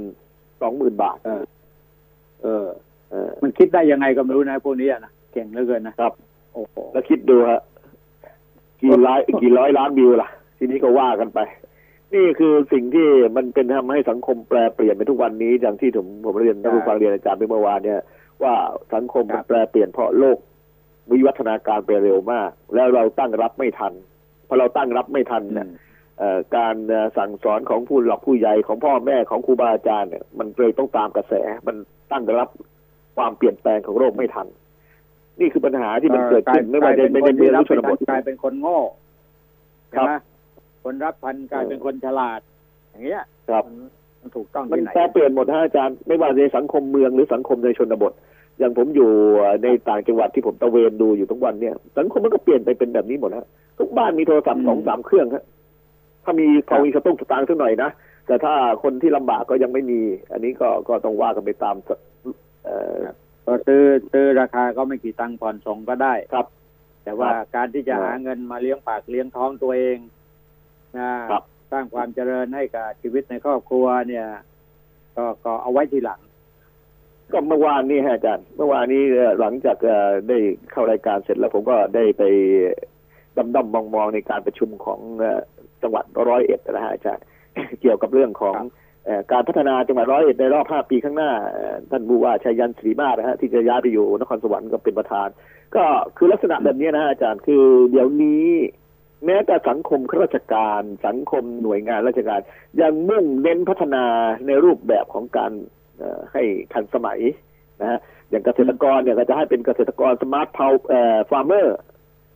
[0.62, 1.44] สองหมื่นบาทเออ
[2.44, 2.68] เออ
[3.12, 6.27] เออมันคิดได้ยังไงก็ไม่รู้นะพวกนี้อะนะเก่งเหลือเกินนะครับโอ้โห
[6.94, 7.62] แล้วคิดดูฮะ
[8.82, 11.40] กี่ร้อยกี่ร้อยล้านวิวล่ะ ทีนี้ก็ว่ากันไป
[12.14, 18.02] นี่คือสิ่งที่มันเป็นทำให้สังคมแปรเปลี่ยนไปทุกวันนี้อย่างที่ผมผมเรียนท่านผู้ฟังเรียนอาจารย์ไปเมื่อวานเนี่ย
[18.44, 18.54] ว่า
[18.94, 20.38] สังคมมันแปรเปลี่ยนเพราะโลก
[21.12, 23.94] วิวัฒนาการไปเร็วมาก แล้วเราตั้งรับไม่ทัน
[24.48, 25.68] พอเราตั้งรับไม่ทันเนี่ย
[26.20, 31.34] เอ่อการเอ่อสั่งสอนของผู้หลักผู้ใหญ่ของพ่อแม่ของครูบาอาจารย์เนี่ยมันเลยต้องตามกระแส
[31.68, 31.76] มัน
[32.12, 32.50] ตั้งรับ
[33.18, 34.48] ความเปลี่ยนแปลงของโลกไม่ทัน
[35.40, 38.80] นี่คือปัญหาที่มันเกิดขึ้นไม่ว่าจะเป็นในเมืองหรือชนบทกลายเป็นคนโง่
[39.96, 40.14] ครับใช่ไหม
[40.84, 42.40] คนรับพันกลายเป็นคนฉลาด
[42.92, 43.78] อย่างเงี้ย ครับมัน
[44.22, 48.14] มันถูกต้องมันที่ไหนแปรเปลี่ยนหมดฮะอาจารย์ไม่ว่าในสังคมเมืองหรือสังคมในชนบท
[48.60, 49.10] อย่างผมอยู่
[49.64, 53.48] ในต่างจังหวัดที่ผมตระเวนดูอยู่ทุกวันเนี่ย สังคมมันก็เปลี่ยนไปเป็นแบบนี้หมดฮะ
[53.80, 55.44] ทุกบ้านมีโทรศัพท์สองสามเครื่องฮะ
[56.24, 57.90] ถ้ามีพอมีสตุ้งสตางค์สักหน่อยนะ
[58.28, 61.90] แต่ถ้าคนที่ลำบากก็ยังไม่มี อันนี้ก็ก็ต้องว่ากันไปตามส
[62.66, 63.02] เอ่อ
[63.48, 63.82] ก็ซื้อ
[64.12, 66.48] ซื้อราคาก็ไม่กี่ตังค์ผ่อนส่งก็ได้ครับ
[67.04, 69.98] แต่ว่าครับการที่จะครับหาเงินมาเลี้ยงปากเลี้ยงท้องตัวเอง
[70.98, 74.26] นะครับสร้างความเจริญให้กับชีวิตในครอบครัวเนี่ย
[75.18, 76.20] ก็ก็เอาไว้ทีหลัง
[77.32, 80.38] ก็เมื่อวานนี้ฮะอาจารย์เมื่อวานนี้เอ่อหลังจากเอ่อได้
[80.72, 82.24] เข้ารายการเสร็จแล้ว ผมก็ได้ไป
[83.38, 85.42] ดำดำมองมองๆในการประชุมของเอ่อ
[85.82, 87.26] จังหวัดร้อยเอ็ดนะฮะอาจารย์
[87.82, 88.87] เกี่ยวกับเรื่องของครับเอ่อ
[89.32, 95.28] การพัฒนาจังหวัดร้อยเอ็ดในรอบห้าปีข้างหน้าเอ่อท่านผู้ว่าชัยยันศรีมาศนะฮะที่จะย้ายไปอยู่นครสวรรค์ก็เป็นประธาน
[95.76, 95.84] ก็
[96.18, 98.48] คือลักษณะแบบนี้นะฮะอาจารย์คือเดี๋ยวนี้
[99.26, 102.40] แม้แต่สังคมข้าราชการสังคมหน่วยงานราชการ
[102.82, 104.04] ยังมุ่งเน้นพัฒนา
[104.48, 105.52] ในรูปแบบของการ
[105.98, 106.44] เอ่อให้
[106.74, 107.20] ทันสมัย
[107.82, 111.78] นะฮะอย่างเกษตรกรเนี่ยก็จะให้เป็นเกษตรกร smart พาวเอ่อ farmer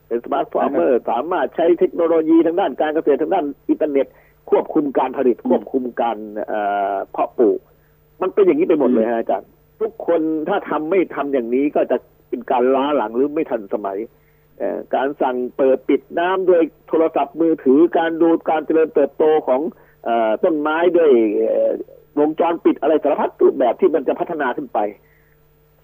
[0.07, 4.07] เป็น smart farmer สามารถใช้เทคโนโลยีทางด้านการเกษตรทางด้านอินเทอร์เน็ต
[4.49, 6.59] ควบคุมการผลิตควบคุมการเอ่
[6.93, 7.59] อเพาะปลูก
[8.21, 9.49] มันเป็นอย่างนี้ไปหมดเลยฮะอาจารย์
[9.81, 11.97] ทุกคนถ้าทำไม่ทำอย่างนี้ก็จะ
[12.29, 13.97] เป็นการล้าหลังหรือไม่ทันสมัย
[14.57, 19.61] เอ่อการสั่งเปิดปิดน้ำด้วยโทรศัพท์มือถือการดูการเจริญเติบโตของ
[20.03, 21.69] เออต้นไม้ด้วยเอ่อ
[22.19, 24.79] วงจรปิดอะไรสารพัดรูปแบบที่มันจะพัฒนาขึ้นไป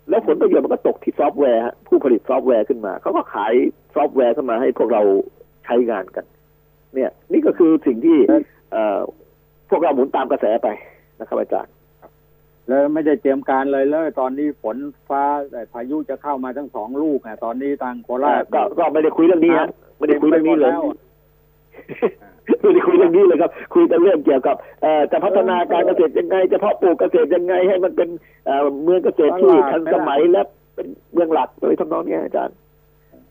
[0.09, 3.53] แล้วผลประโยชน์มันก็ตกที่ซอฟต์แวร์ฮะผู้ผลิตซอฟต์แวร์ขึ้นมา เขาก็ขาย
[3.95, 5.01] ซอฟต์แวร์เข้ามาให้พวกเรา
[5.65, 6.25] ใช้งานกัน
[6.95, 8.17] เนี่ย นี่ก็คือสิ่งที่
[8.71, 8.99] เอ่อ
[9.69, 10.67] พวกเราหมุนตามกระแสไป
[11.19, 11.73] นะครับอาจารย์
[12.67, 14.77] แล้วไม่ได้เตรียมการเลยเลยตอนนี้ฝน
[15.09, 20.97] ฟ้าแต่พายุจะเข้ามาทั้งสองลูกอะตอนนี้ทางโคราชก็ก็ไม่ได้คุยเรื่องนี้ฮะไม่ได้คุยเรื่องนี้เลยต็มไปหมด
[22.61, 28.09] แวไม่ได้คุยเรื่องนี้เลยครับ คุยแต่เรื่องเกี่ยวกับเอ่อจะพัฒนาการเกษตรยังไงจะเพาะปลูกเกษตรยังไง ให้มันเป็น
[28.45, 30.41] เอ่อเมืองเกษตรที่ทันสมัยและ
[30.75, 32.55] เป็นเมืองหลักโดยทำนองเนี้ยอาจารย์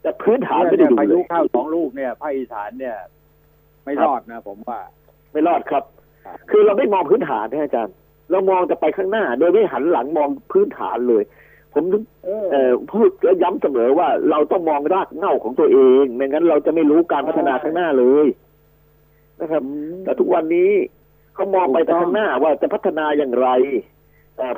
[0.03, 2.97] แต่พื้นฐานไม่ได้เนี่ยดูพาเลยุยเข้าสองลูกเนี่ยภาคอีสานเนี่ย
[3.87, 4.79] ไม่ครับรอดนะผมว่า
[5.33, 5.85] ไม่รอดครับ
[6.25, 7.95] ครับ คือเราไม่มองพื้นฐานนะอาจารย์
[8.31, 11.23] เรามองแต่ไปข้างหน้า โดยไม่หันหลังมองพื้นฐานเลย
[11.75, 18.27] ผมถึงเออเอ่อพูดและย้ำเสมอว่าเราต้องมองรากเหง้าของตัวเองไม่งั้นเราจะไม่รู้การพัฒนาข้างหน้าเลย
[19.41, 19.63] นะครับ
[20.05, 20.71] แต่ทุกวันนี้
[21.35, 23.85] เขามองไปแต่ข้างหน้าว่าจะพัฒนาอย่างไรเอ่อ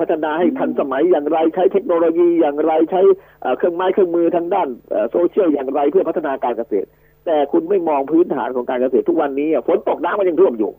[0.00, 3.00] พัฒนาให้ทันสมัยอย่างไรใช้เทคโนโลยีอย่างไรใช้
[3.40, 6.88] เอ่อเครื่องไม้เครื่องมือทางด้านเอ่อโซเชียลอย่างไรเพื่อพัฒนาการเกษตร
[7.26, 10.70] แต่คุณไม่มองพื้นฐานของการเกษตรทุกวันนี้อะฝนตกน้ำมันยังท่วมอยู่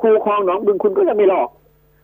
[0.00, 1.48] คูคลองหนองบึงคุณก็ยังไม่รอด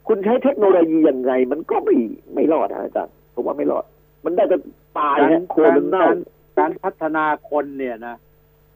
[0.08, 1.96] คุณใช้เทคโนโลยียังไง มันก็ไม่
[2.34, 3.84] ไม่รอดนะอาจารย์ผมว่าไม่รอด
[4.24, 4.58] มันได้แต่
[4.98, 6.16] ตายการฮะโคลนมันเน่าการ
[6.58, 8.16] การพัฒนาคนเนี่ยนะ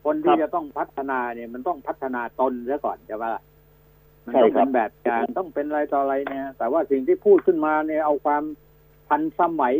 [0.04, 3.42] คนครัที่บจะต้องพัฒนาเนี่ยมันต้องพัฒนาตนซะก่อนใช่ปะล่ะ
[4.24, 8.42] มันใช่ต้องครัเป็บนแบบอย่างต้องเป็นอะไรต่ออะไรเนี่ย แต่ว่าสิ่งที่พูดขึ้นมาเนี่ยเอาความ
[9.08, 9.74] ทันสมัย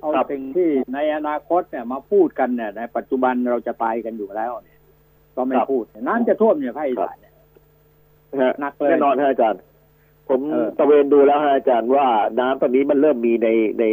[0.00, 4.78] เอาครับสิ่งที่ในอนาคตเนี่ยมาพูดกันเนี่ย ในปัจจุบันเราจะตายกันอยู่แล้วเนี่ย
[5.36, 7.34] ก็ไม่พูดน้ำจะท่วมเนี่ยภาคอีสานเนี่ย
[8.42, 9.60] ฮะหนักเลยแน่นอนฮะอาจารย์
[10.28, 12.06] ผมเออตะเวนดูแล้วฮะอาจารย์ว่า
[12.40, 13.48] น้ำตอนนี้มันเริ่มมีใน
[13.80, 13.84] ใน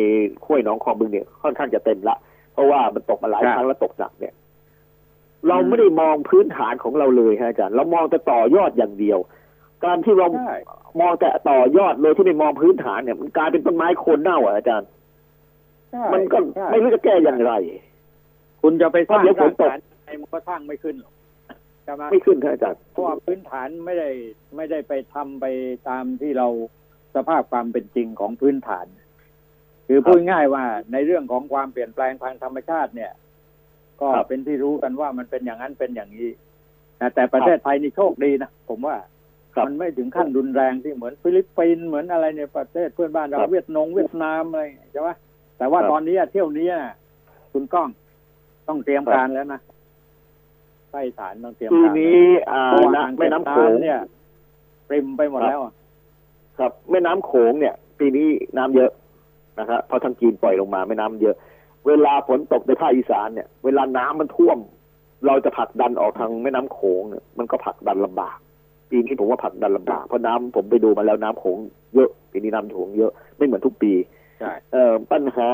[0.45, 2.15] ห้วยหนองคลองบึงเนี่ยค่อนข้างจะเต็มละ
[2.53, 4.33] เพราะว่ามันตกมาหลายครั้งแล้วตกหนักเนี่ย
[5.47, 9.19] เราไม่ได้มองพื้นฐานของเราเลยฮะอาจารย์ เรามองแต่ต่อยอดอย่างเดียว
[9.85, 10.57] การที่เราใช่
[11.01, 14.89] มองแต่ต่อยอดโดยที่ไม่มองพื้นฐานเนี่ย มันกลายเป็นต้นไม้โคนเน่าอะอาจารย์
[15.91, 17.53] ใช่มันก็ใช่ไม่รู้จะแก้อย่างไร
[18.61, 21.13] คุณจะไปสร้างเดี๋ยวฝรานกตกฐานไอ้มันก็สร้างไม่ขึ้นหรอก
[21.83, 24.09] ใช่ไหมไม่ขึ้นครับอาจารย์เพราะว่าพื้นฐานไม่ได้
[24.55, 25.45] ไม่ได้ไปทำไป
[25.89, 26.47] ตามที่เรา
[27.15, 28.85] สภาพความเป็นจริงของพื้นฐาน
[29.87, 33.11] คือพูดง่ายว่าในเรื่องของความเปลี่ยนแปลงทางธรรมชาติเนี่ย
[33.99, 36.29] ก็ครับเป็นที่รู้กันว่ามันเป็นอย่างนั้นเป็นอย่างนี้
[37.01, 38.95] นะแต่ประเทศไทยนี่โชคดีนะผมว่า
[39.55, 45.09] ครับมันไม่ถึงขั้นรุนแรงที่เหมือนฟิลิปปินส์เหมือนอะไรในประเทศเพื่อนบ้านเราครับเวียดนงเวียดนามอะไรใช่ไหม
[45.57, 46.83] แต่ว่าครับตอนนี้อะเที่ยวนี้อะ
[47.53, 47.89] คุณก้อง
[48.67, 49.61] ต้องเตรียมครับการแล้วนะ
[50.91, 53.99] ใต้ฐานต้องเตรียมปีการนี้อ่าเพราะว่านะอ่างแม่เก็บน้ำโขงน้ำเนี่ย
[54.89, 55.73] ปริมไปหมดแล้วอะ
[56.57, 58.27] ครับ แม่น้ำโขงเนี่ย ปีนี้
[58.57, 58.91] น้ำเยอะ
[59.59, 61.35] นะครับเพราะทางจีนปล่อยลงมาแม่น้ำเยอะ
[61.87, 64.57] เวลาฝนตกในภาคอีสานเนี่ย เวลาน้ำมันท่วม
[65.25, 68.37] เราจะผลักดันออกทางแม่น้ำโขงเนี่ยมันก็ผลักดันลำบาก
[68.89, 71.57] ปีนี้ผมว่าผลักดันลำบากเพราะน้ำผมไปดูมาแล้วน้ำโขง
[71.95, 73.93] เยอะปีนี้น้ำโขงเยอะไม่เหมือนทุกปี
[74.39, 75.49] ใช่เอ่อปัญหา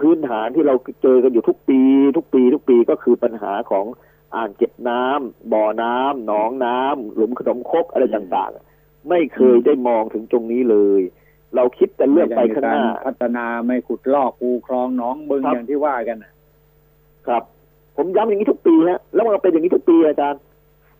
[0.00, 1.80] พื้นฐานที่เราเจอกันอยู่ทุกปี
[2.16, 3.86] ทุกปี ทุกปีก็คือปัญหาของ
[4.36, 11.02] อ่างเก็บน้ำบ่อน้ำหนองน้ำหลุมขนมครกอะไรต่างๆ ไม่เคยได้มองถึงตรงนี้เลย
[11.56, 16.32] เราคิดแต่เรื่องไปข้างหน้าม่ด้มีกรพัฒนาไม่ขุดลอกคูคลองหนองบึงครับอย่างที่ว่ากันน่ะ
[17.26, 17.42] ครับ
[17.96, 20.40] ผมย้ำอย่างนี้ทุกปีฮะแล้วมันก็เป็นอย่างนี้ทุกปีอาจารย์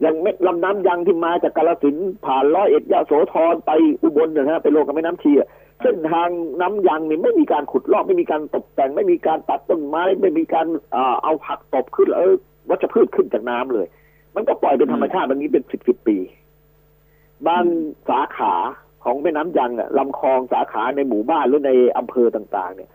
[0.01, 3.71] อย่างแม่ลำน้ำยังที่มาจากกาลสินธุ์ผ่านร้อยเอ็ดยะโสธรไป
[4.03, 5.49] อุบลเนยนะฮะไปลงกับแม่น้ำชีอะ
[5.83, 6.29] เส้นทาง
[6.61, 12.35] น้ำยังนี่ไม่มีการขุดลอกไม่มีการตกแต่ง ไม่มีการตัดต้นไม้ไม่มีการอ่าเอาผักตบขึ้นเออ
[12.71, 13.87] วัชพืชขึ้นจากน้ำเลย
[14.35, 16.17] มันก็ปล่อยเป็นธรรมชาติแบบนี้เป็นสิบสิบปี
[17.47, 17.65] บาง
[18.09, 18.55] สาขา
[19.05, 22.91] ของแม่น้ำยังอะลำคลองสาขาในหมู่บ้านหรือในอำเภอต่าง ๆ เนี่ย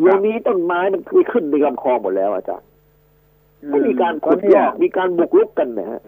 [0.00, 2.68] เดี๋ยวนี้ต้นไม้มันคือขึ้นในลำคลองหมดแล้วอาจารย์
[3.68, 6.02] ไม่มีการขุดลอกมีการบุกรุกกันนะฮะ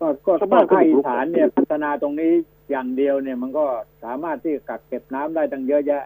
[0.00, 2.32] ก็ก็ชาวก็บ้านก็ภาคบุอีกรุกสานเนี่ยพัฒนาตรงนี้
[2.70, 3.64] อย่างเดียวเนี่ย มันก็
[4.04, 6.02] สามารถที่จะกักเก็บน้ำได้ตั้งเยอะแยะ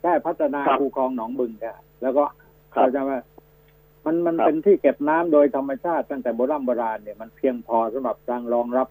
[0.00, 1.72] แค่พัฒนาครับคูคลองหนองบึงแค่
[2.02, 2.24] แล้วก็
[2.74, 3.18] ครับเราจะว่า
[4.04, 8.88] มันมันครับเป็นที่เก็บน้ำโดยธรรมชาติตั้งแต่โบราณโบราณเนี่ยมันเพียงพอสำหรับการรองรับ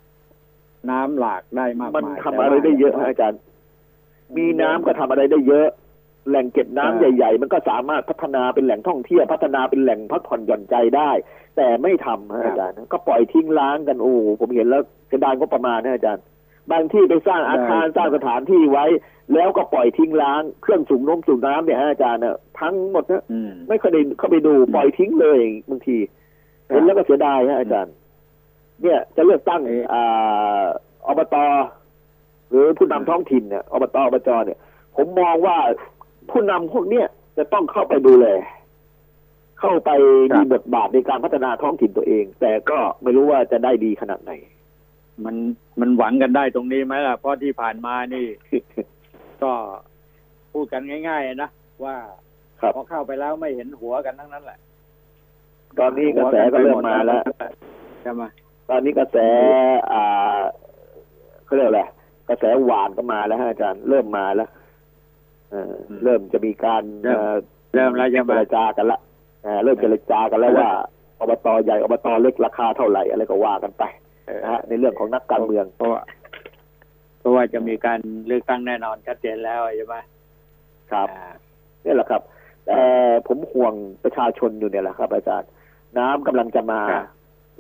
[0.90, 3.40] น้ำหลากได้มากมันมายทำอะไรได้เยอะฮะอาจารย์
[4.38, 5.68] มีน้ำก็ทำอะไรได้เยอะ
[6.30, 11.12] แหล่งเก็บน้ำใหญ่ ๆ มันก็สามารถพัฒนาเป็นแหล่งท่องเที่ยวพัฒนาเป็นแหล่งพักผ่อนหย่อนใจได้
[11.58, 16.24] แต่ไม่ทำฮะอาจารย์ ก็ปล่อยทิ้งร้างกันโอ้โหผมเห็นแล้วกระดานก็ประมาณนะอาจารย์
[16.72, 18.86] บางที่ไปสร้างอาคารสร้างสถานที่ไว้
[19.34, 25.38] แล้วก็ปล่อยทิ้งร้างเครื่องสูบน้ำสูบน้ำเนี่ยฮะอาจารย์เนี่ยทั้งหมดนะอืมไม่เคยได้เข้าไปดูปล่อยทิ้งเลย
[25.70, 25.98] บางที
[26.70, 27.94] เห็นแล้วก็เสียดายฮะอาจารย์
[28.84, 30.64] เนี่ยจะเลือกตั้งเอ่ออ่า
[31.08, 31.36] อบต
[32.50, 34.60] หรือผู้นำท้องถิ่นเนี่ยอบตอบจเนี่ย
[34.96, 35.58] ผมมองว่า
[36.32, 37.08] ผู้นำพวกเนี้ย
[37.38, 38.28] จะต้องเข้าไปดูแล
[39.60, 39.90] เข้าไป
[40.36, 44.32] มีบทบาทในการพัฒนาท้องถิ่นตัวเอง แต่ก็ไม่รู้ว่าจะได้ดีขนาดไหน
[45.26, 45.36] มัน
[45.80, 48.26] มันหวังกันได้ตรงนี้ไหมล่ะ เพราะที่ผ่านมานี่
[49.44, 49.52] ก็
[50.54, 51.50] พูดกันง่าย ๆ นะ
[51.84, 51.96] ว่า
[52.62, 54.60] ครับพอเข้าไปแล้วไม่เห็นหัวกันทั้งนั้นแหละ
[55.80, 57.24] ตอนนี้กระแสก็เริ่มมาแล้ว
[58.02, 58.24] ใช่ไหม
[58.70, 59.18] ตอนนี้กระแส
[59.92, 60.40] อ่า
[61.46, 61.84] เขาเรียกอะไร
[62.30, 64.50] กระแสหวานก็มาแล้วฮะอาจารย์เริ่มมาแล้ว
[65.52, 67.34] เออเริ่มจะมีการเอ่อ
[67.76, 69.00] เริ่มแล้วใช่ไหเจมรจากันละ
[69.44, 70.70] เอ่อเริ่มเจรจากันแล้วว่า
[71.20, 73.84] อบตใหญ่อบตเล็กราคาเท่าไหร่อะไรก็ว่ากันไป
[74.44, 76.02] นะฮะในเรื่องของนักการเมืองเพราะว่า
[77.20, 79.96] เพราะว่าจะมีการเลือกตั้งแน่นอนชัดเจนแล้วใช่ไหม
[80.92, 81.30] ครับอ่า
[81.86, 82.22] นี่แหละครับ
[82.66, 82.80] แต่
[83.28, 85.50] ผมห่วงประชาชนอยู่เนี่ยแหละครับ อาจารย์
[85.98, 87.06] น้ำกำลังจะมาครับ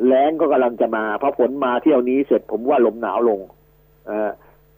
[0.08, 3.40] แล้งก็กำลังจะมาเพราะฝนมาเที่ยวนี้เสร็จผมว่าลมหนาวลง
[4.08, 4.32] เอ่อ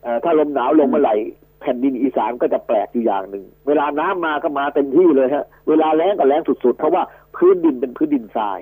[0.04, 1.16] เอ่อถ้าลมหนาวลงเมื่อไหร่
[1.62, 7.04] แผ่นดินอีสานก็จะแปลกอยู่อย่างหนึ่ง เวลาน้ำมาก็มาเต็มที่เลยฮะ เวลาแล้งก็แล้งสุดๆ เพราะว่า
[7.36, 8.60] พื้นดินเป็นพื้นดินทราย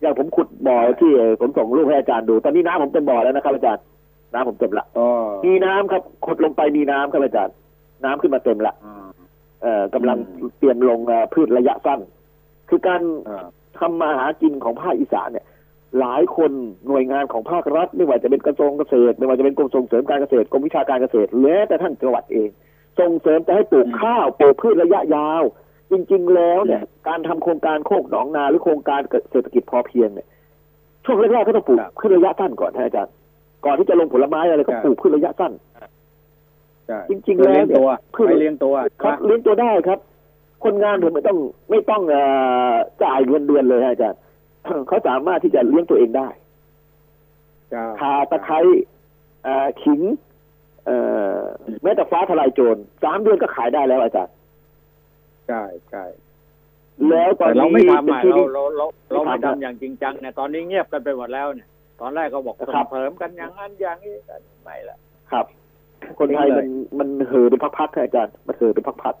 [0.00, 3.84] อย่างผมขุดบ่อที่ผมส่งรูปให้อาจารย์ดู ตอนนี้น้ำผมเต็มบ่อแล้วนะครับอาจารย์
[4.32, 5.08] น้ำผมเต็มละอ๋อ
[5.44, 7.54] มีน้ำครับขดลงไปมีน้ำครับอาจารย์
[8.04, 9.06] น้ำขึ้นมาเต็มละอ่า
[9.62, 12.00] เอ่อกำลังอืมเตรียมลงเอ่อพืชระยะสั้น
[12.68, 13.46] คือการอ่า
[13.78, 15.46] ทำมาหากินของภาคอีสานเนี่ย
[15.98, 16.52] หลายคน
[16.88, 22.48] หน่วยงานของภาครัฐ ไม่ว่าจะเป็นกระทรวงเกษตร ไม่ว่าจะเป็นกรมส่งเสริมการเกษตรกรมวิชาการเกษตรแม้แต่ท่านจังหวัดเอง
[23.00, 25.42] ส่งเสริมจะให้ปลูกข้าวปลูกพืชระยะยาว
[25.90, 30.26] จริง ๆ แล้วเนี่ย การทำโครงการโคกหนองนาหรือโครงการเศรษฐกิจพอเพียงเนี่ย
[31.04, 33.12] ช่วงแรกๆก็ต้องปลูกครับพืชระยะสั้นก่อนนะอาจารย์
[33.64, 35.52] ก่อนที่จะลงผลไม้อะไรก็ครับปลูกพืชระยะสั้น
[36.86, 39.98] ใช่จริงๆเลี้ยงแล้วเนี่ยตัวคือไปเลี้ยงตัวครับเลี้ยงตัวได้ครับ
[40.64, 41.38] คนงานผมไม่ต้อง
[41.70, 42.22] ไม่ต้องเอ่
[42.72, 42.74] อ
[43.04, 44.20] จ่ายเงินเดือนเลยฮะอาจารย์
[44.88, 46.28] เขาสามารถที่จะเลี้ยงตัวเองได้
[47.70, 48.58] ใช่คาตะไคร้
[49.44, 50.00] เอ่อขิง
[50.86, 50.96] เอ่
[51.36, 51.38] อ
[51.82, 54.34] แม้แต่ฟ้าทลายโจรสามเดือนก็ขายได้แล้วอาจารย์
[55.48, 56.04] ใช่ใช่
[57.08, 61.68] แล้วตอนแต่นี้เราไม่ทำอะเป็นที่เราเราเราเราไม่ไม่ทำทำอย่างจริงจังเนี่ยตอนนี้เงียบกันไปหมดแล้วเนี่ย
[62.00, 64.96] ตอนแรกก็บอกครัส่งบเสริมกันอย่างนั้นอย่างนี้กันไม่ละ
[65.32, 65.46] ครับ
[66.18, 69.14] คนไทยเลมันยมันเห่อเป็นพักๆครับอาจารย์มันเห่อเป็นพัก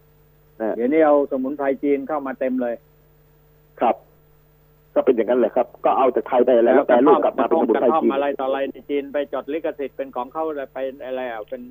[0.00, 2.74] ๆนะเดี๋ยวนี้เอาสมุนไพรจีนเข้ามาเต็มเลย
[3.80, 3.96] ครับ
[4.96, 11.62] ก็เป็นอย่างนั้นแหละครับ ก็เอาจากไทยไปแล้วแล้วแปรรูปกลับมาเป็นสมุนกระไพรท่อมจีนอะไรต่ออะไรในจีนไปจดลิขสิทธิ์เป็นของเขาเลยไปอะไรอะเป็น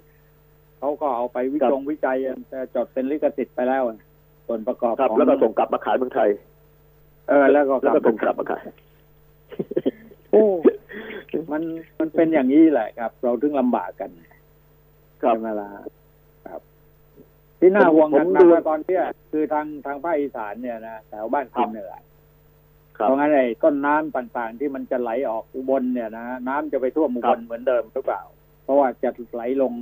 [0.79, 2.17] เขาก็เอาไปวิจงวิจัย
[2.49, 3.97] แต่จดเป็นลิขสิทธิ์ไปแล้วอะ
[4.47, 6.29] ส่วนประกอบครับของแล้วก็ส่งกลับมาขายเมืองไทย
[7.29, 8.63] เออ แล้วก็แล้วก็ส่งกลับมาขาย
[10.31, 10.45] โอ้
[11.51, 11.61] มัน
[11.99, 14.09] มันเป็นอย่างนี้แหละครับ เราถึงลำบากกัน
[15.21, 15.67] ครับใช่ไหมล่ะ
[16.47, 16.61] ครับ
[17.59, 22.03] ที่น่าห่วงผมหนักดูๆว่าตอนเนี้ยคือทางทางภาคอีสานเนี่ยนะแถวบ้านคุณเนี่ยแหละครับ
[23.03, 28.21] เพราะงั้นไอ้ต้นน้ำต่างๆ ที่มันจะไหลออกอุบลเนี่ยนะน้ำจะไปท่วมอุบลเหมือนเดิมหรือเปล่า
[28.63, 29.73] เพราะว่าจะไหลลง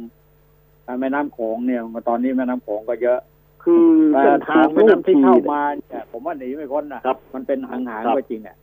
[1.00, 3.20] แม่น้ำโขงเนี่ยตอนนี้แม่น้ำโขงก็เยอะ
[3.64, 8.58] คือแต่เส้นทางขแม่องลูกน้ำที่ชีเข้าเนี่ยมาเนี่ยผมว่าหนีไม่พ้นนะครับ มันเป็นหางครัๆบก็จริงเนี่ย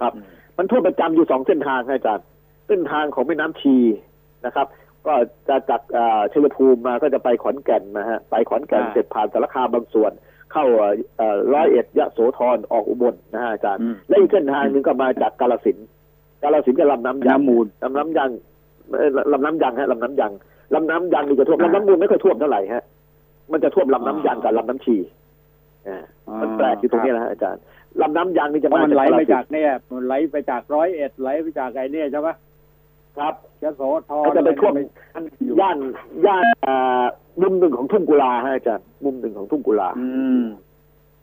[0.00, 0.12] ครับ
[0.56, 2.26] มันท่วมประจำอยู่สองเส้นทางครับอาจารย์
[2.68, 3.76] เส้นทางของแม่น้ำชี
[4.46, 4.66] นะครับ
[5.06, 5.14] ก็
[5.48, 10.12] จะจากอ่าชัยภูมิมาก็จะไปขอนแก่นนะฮะไปขอนแก่นอ่าเสร็จผ่านสารคามบางส่วน
[10.52, 15.86] เข้าเอ่อเอ่อร้อยเอ็ดยะโสธรออกอุบลนะฮะอาจารย์อืมและอีกเส้นทางหนึ่งก็มาจากกาลสินธุ์
[16.42, 18.30] กาลสินธุ์กับลำน้ำยังน้ำมูลลำน้ำยัง
[18.98, 20.32] เอ่อลำน้ำยังฮะลำน้ำยัง
[20.74, 22.84] ลำน้ำยังนี่จะท่วมลำน้ำมูลไม่ค่อยท่วมเท่าไหร่ฮะ
[23.52, 24.96] มันจะท่วมลำน้ำยังกับลำน้ำชี
[25.88, 25.98] อ่า
[26.40, 27.60] มันแปลกอยู่ตรงนี้นะฮะอาจารย์
[28.02, 32.34] ลำน้ำยังนี่จะเพราะมามันไหลกไปฬสินจากเนี่ยมันไหลไปจากร้อยเอ็ดไหลไปจากไอ้เนี่ยใช่ปะ
[33.18, 34.72] ครับยะโสธรก็จะไปท่วม
[35.14, 35.78] อันอยู่ย่าน
[36.26, 37.04] ย่านอ่า
[37.42, 40.08] มุมหนึ่งของทุ่งกุลาฮะอาจารย์มุมหนึ่งของทุ่งกุลาอื
[40.40, 40.44] ม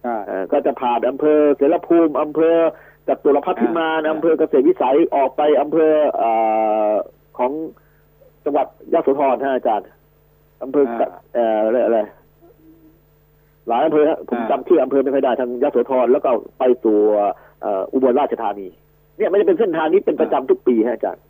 [0.01, 2.55] ใช่เอ่อก็จะผ่านอำเภอเสรภูมิอำเภอ
[3.07, 6.31] จัตุรพัฒน์พิมานอ่าอำเภอเกษตรวิสัยออกไปอำเภอเอ่
[6.89, 6.93] อ
[7.37, 7.51] ของ
[8.45, 9.87] จังหวัดยะโสธรฮะอาจารย์
[10.63, 11.99] อำเภออ่า เอ่ออะไรอะไร
[13.67, 16.97] หลายอำเภอฮะผมอ่า จำชื่ออำเภอไม่ค่อยได้ทางยะโสธรแล้วก็ไปสู่
[17.61, 18.67] เอ่ออุบลราชธานี
[19.17, 21.23] เนี่ยมันจะเป็นเส้นทางนี้เป็นประจำทุกปีฮะอาจารย์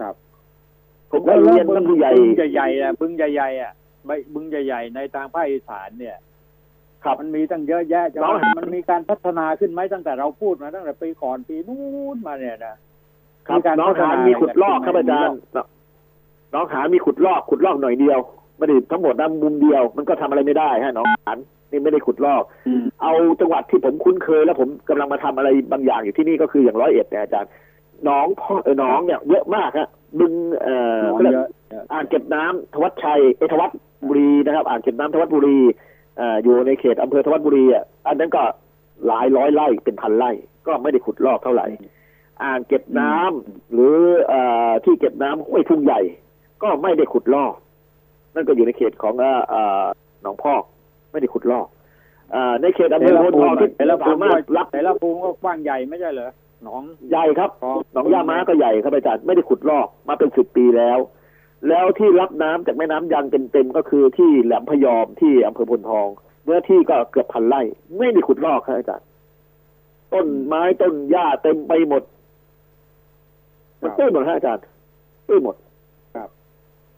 [0.00, 0.14] ครับ
[1.10, 6.16] ผมก็เรียนท่านผู้ใหญ่ บึงใหญ่ๆอะบึงใหญ่ๆอะใบบึงใหญ่ๆในทางภาคอีสานเนี่ย
[7.04, 11.80] ครับมันมีตั้งเยอะแยะจะน้องว่ามันมีการพัฒนาขึ้นไหมตั้งแต่เราพูดมาตั้งแต่ปีก่อนปีนู้
[12.14, 12.74] นมาเนี่ยนะ
[13.46, 15.36] ครับมีการน้องพัฒหานมีขุดลอกครับอาจารย์
[16.54, 18.18] น้องหานมีขุดลอกขุดลอกหน่อยเดียว
[18.58, 21.38] ไม่ได้ทั้งหมดนะมุมเดียว มันก็ทำอะไรไม่ได้ฮะน้องหาน
[21.70, 27.50] นี่ไม่ได้ขุดลอกอืมเอาจังหวัดที่ผมคุ้นเคย แล้วผมกำลังมาทำอะไรบางอย่างอยู่ที่นี่ก็คืออย่างร้อยเอ็ดเนี่ยอาจารย์
[28.04, 29.88] หน้องพ่อเออหน้องเนี่ยเยอะมากฮะ
[30.18, 30.32] บึง
[30.62, 33.70] เอ่อน้องเขาเรียกเยอะเยอะอ่างเก็บน้ำทวัดชัยเอยทวัด
[34.08, 35.58] บุรีนะครับอ่างเก็บน้ำทวัดบุรี
[36.20, 38.42] อ่าอยู่ในเขตอำเภอทวัดบุรีอะอันนั้นก็
[39.06, 40.30] หลายร้อยไร่เป็นพันไร่
[40.66, 41.66] ก็ไม่ได้ขุดลอกเท่าไหร่
[42.42, 43.96] อ่างเก็บน้ำหรือ
[44.28, 46.00] เอ่อที่เก็บน้ำห้วยทุ่งใหญ่
[46.62, 47.52] ก็ไม่ได้ขุดลอก
[48.34, 49.84] นั่นก็อยู่ในเขตของเอ่อเอ่อ
[50.22, 50.62] หนองพอก
[51.12, 51.66] ไม่ได้ขุดลอก
[52.34, 56.30] อ่าในเขตอำเภอโพธิ์ทองที่แต่ละภูสามิมารถรับแต่ละภูมิก็กว้างใหญ่ไม่ใช่เหรอ
[56.64, 60.98] หนองใหญ่ครับคลองหนองยาม้าก็ใหญ่ครับอาจารย์ไม่ได้ขุดลอกมาเป็นสิบปีแล้ว
[61.68, 66.06] แล้วที่รับน้ำจากแม่น้ำยังเต็มๆก็คือที่แหลมพยอมที่อำเภอพลทอง
[66.44, 67.60] เนื้อที่ก็เกือบพันไร่
[67.98, 69.06] ไม่ได้ขุดลอกครับอาจารย์
[70.12, 72.02] ต้นไม้ต้นหญ้าเต็มไปหมด
[73.80, 74.64] มันตื้นหมดครับอาจารย์
[75.28, 75.56] ตื้นหมด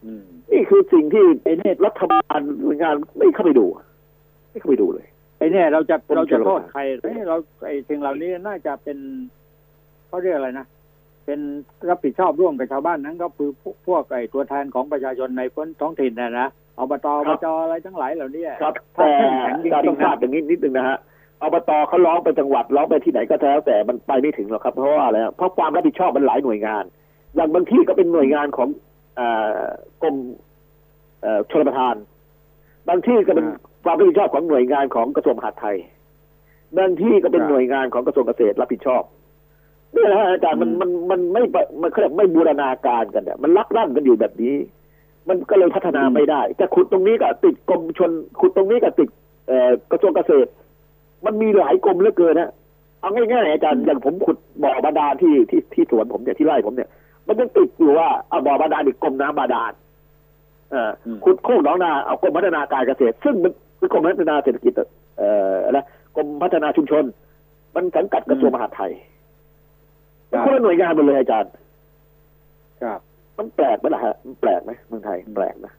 [0.04, 3.66] อืมนี่คือสิ่งที่ไอ้เนี่ยรัฐบาลหน่วยงานไม่เข้าไปดู
[4.50, 5.06] ไม่เข้าไปดูเลย
[5.38, 7.36] ไอ้เนี่ยเราจะผมเราจะเชื่อโทษว่าใครเอ้ยเรา
[7.66, 8.98] ไอ้สิ่งเหล่านี้น่าจะเป็น
[10.08, 10.66] เขาเรียกอะไรนะ
[11.26, 11.40] เป็น
[11.88, 16.48] รับผิดชอบร่วมกับชาวบ้านนั้น ก็คือพวกพวกไอ้ตัวแทนของประชาชนในพื้นท้องถิ่นนะนะ
[16.78, 20.98] อบตอบจอะไรทั้งหลายเหล่านี้ครับถ้าแต่เข้มแข็งจริงๆการต้องทราบนะอย่างนี้นิดนึงนะฮะ
[21.42, 26.84] อบตเขาร้องไปจังหวัดร้องไปที่ไหนก็แล้วแต่มันไปไม่ถึงหรอกครับเพราะว่าอะไรฮะเพราะความรับผิดชอบมันหลายหน่วยงาน
[27.34, 28.68] อย่างบางที่ก็เป็นหน่วยงานของ
[29.16, 29.58] เอ่อ
[30.02, 30.16] กรม
[31.22, 31.94] เอ่อชลประทาน
[32.88, 33.46] บางที่ก็เป็น
[33.84, 35.76] ความรับผิดชอบของหน่วยงานของกระทรวงมหาดไทย
[36.78, 39.02] บางที่ก็เป็นหน่วยงานของกระทรวงเกษตรรับผิดชอบ
[39.94, 44.54] นี่แหละฮะอาจารย์มันมันมันไม่ปะมันเขาเรียกไม่บูรณาการกันเนี่ยมันลักลั่นกันอยู่แบบนี้
[45.28, 49.08] มันก็เลยพัฒนาไม่ได้จะขุดตรงนี้ก็ติดกรมชนขุดตรงนี้ก็ติด
[49.48, 50.50] เอ่อกระทรวงเกษตร
[51.24, 52.50] มันมีหลายกรมเหลือเกินนะ
[53.00, 56.88] เอาง่ายๆอาจารย์อย่างผมขุดบ่อบาดาลที่ที่ที่สวนผมเนี่ยที่ไร่ผมเนี่ย
[57.26, 59.72] มันยังติดอยู่ว่าเอาบ่อบาดาลอีกกรมน้ำบาดาล
[60.70, 64.72] เอ่ออมขุดโคกหนองนาเอากรมพัฒนาการเกษตร ซึ่งมันคือกรมพัฒนาเศรษฐกิจ
[65.18, 65.78] เอ่ออะไร
[66.16, 67.04] กรมพัฒนาชุมชน
[67.74, 69.13] มันสังกัดกระทรวงมหาดไทยมัน
[70.46, 71.52] คนละหน่วยงานหมดเลยอาจารย์
[72.82, 73.00] ครับ
[73.38, 75.72] มันแปลกไหมล่ะฮะมันแปลกไหมเมืองไทยแปลกนะ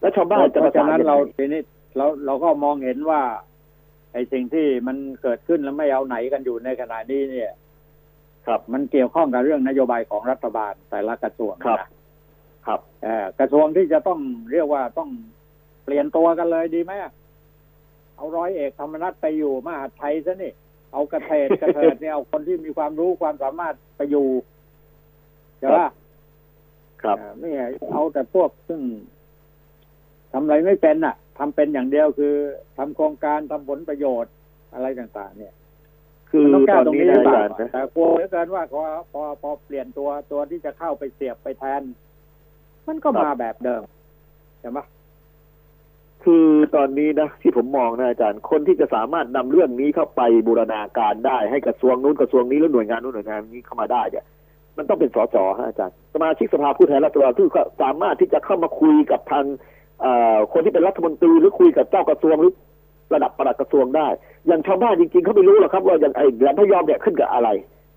[0.00, 1.60] แล้วชาวบ้านจะเพปราะระฉะสานนั้นยังไงเราทีนี้
[1.96, 3.20] เราเราก็มองเห็นว่า
[4.12, 7.50] ไอ้สิ่งที่มันเกิดขึ้นแล้วไม่เอาไหนกันอยู่ในขณะนี้เนี่ย
[8.46, 11.88] ครับ มันเกี่ยวข้องกับเรื่องนโยบายของรัฐบาลแต่ละกระทรวงครับนะ
[12.66, 14.20] ครับเอ่อกระทรวงที่จะต้อง
[14.52, 15.10] เรียกว่าต้อง
[15.84, 17.12] เปลี่ยนตัวกันเลยดีไหมอะ
[18.16, 20.52] เอาร้อยเอกธรรมนัฐไปอยู่มหาดไทยซะนี่
[20.92, 24.28] เอากระเทศกระเทิดเนี่ยเอาคนที่มีความรู้ความสามารถไปอยู่
[25.58, 25.88] ใช่ปะ
[27.02, 28.80] ครับอ่าไม่ใช่เอาแต่พวกซึ่ง
[30.32, 32.34] ทำอะไรไม่เป็นน่ะทำเป็นอย่างเดียวคือ
[32.76, 34.32] ทำโครงการทำผลประโยชน์
[34.74, 35.54] อะไรต่าง ๆ เนี่ย
[36.30, 38.82] คือมันต้องแก้ตอนตรงนี้นี้หนะรือเปอาล่าจารย์นะแต่กลัวเหลือเกินว่าพอ
[39.12, 41.82] พอพอเปลี่ยนตัวตัวที่จะเข้าไปเสียบไปแทน
[42.88, 43.82] มันก็มาแบบเดิม
[44.60, 44.78] ใช่ไหม
[46.24, 46.46] คือ
[46.76, 54.24] ตอนนี้นะที่ผมมองนะอาจารย์คนที่จะสามารถนำเรื่องนี้เข้าไปบูรณาการได้ให้กระทรวงนู้นกระทรวงนี้แล้วหน่วยงานนู้นหน่วยงานนี้เข้ามาได้เนี่ย
[54.76, 57.46] มันต้องเป็นสสฮะอาจารย์สมาชิกสภาผู้แทนราษฎรที่
[57.82, 59.44] สามารถที่จะเข้ามาคุยกับทาง
[60.52, 62.52] คนที่เป็นรัฐมนตรีหรือคุยกับเจ้ากระทรวงหรือ
[63.14, 64.08] ระดับปลัดกระทรวงได้
[64.46, 67.48] อย่างชาวบ้านจริงๆเขาไม่รู้หรอกครับว่าอย่างไอ้แหลมพยอมเนี่ยขึ้นกับอะไร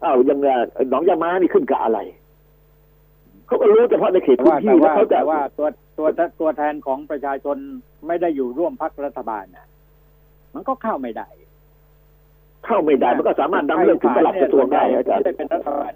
[0.04, 2.00] อ้าวอย่างเอ่อหนองยามานี่ขึ้นกับอะไร
[3.48, 5.68] เขาก็รู้เฉพาะในเขตแต่พื้ว่านที่แต่แล้วว่าเขาจะแต่ว่าตัว
[5.98, 6.08] ตัว
[6.40, 7.58] ตัวแทนของประชาชน
[8.08, 9.68] ไม่ได้อยู่ร่วมพักรัฐบาลน่ะ
[10.54, 11.28] มันก็เข้าไม่ได้
[12.66, 15.94] เข้าไม่ได้ มันก็สามารถนำเรื่องถึงปลัดกระทรวงได้อาจารย์ไม่ได้เป็นรัฐบาล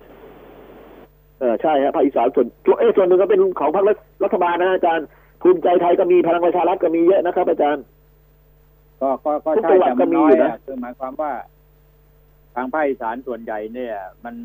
[1.40, 5.06] เออใช่ฮะภาคอีสานส่วนส่วนเอยส่วนหนึ่งก็เป็นของพรรครัฐบาลนะอาจารย์
[5.42, 7.84] ภูมิใจไทยก็มีพลังประชารัฐก็มีเยอะนะครับ อาจารย์
[9.02, 11.32] ก็ก็ก็ทุกใช่จังหวัดแต่ก็มันมีน้ออยยู่นะอะคือหมายความว่า
[12.56, 13.96] ทางภาคอีสานส่วนใหญ่เนี่ย
[14.26, 14.36] มัน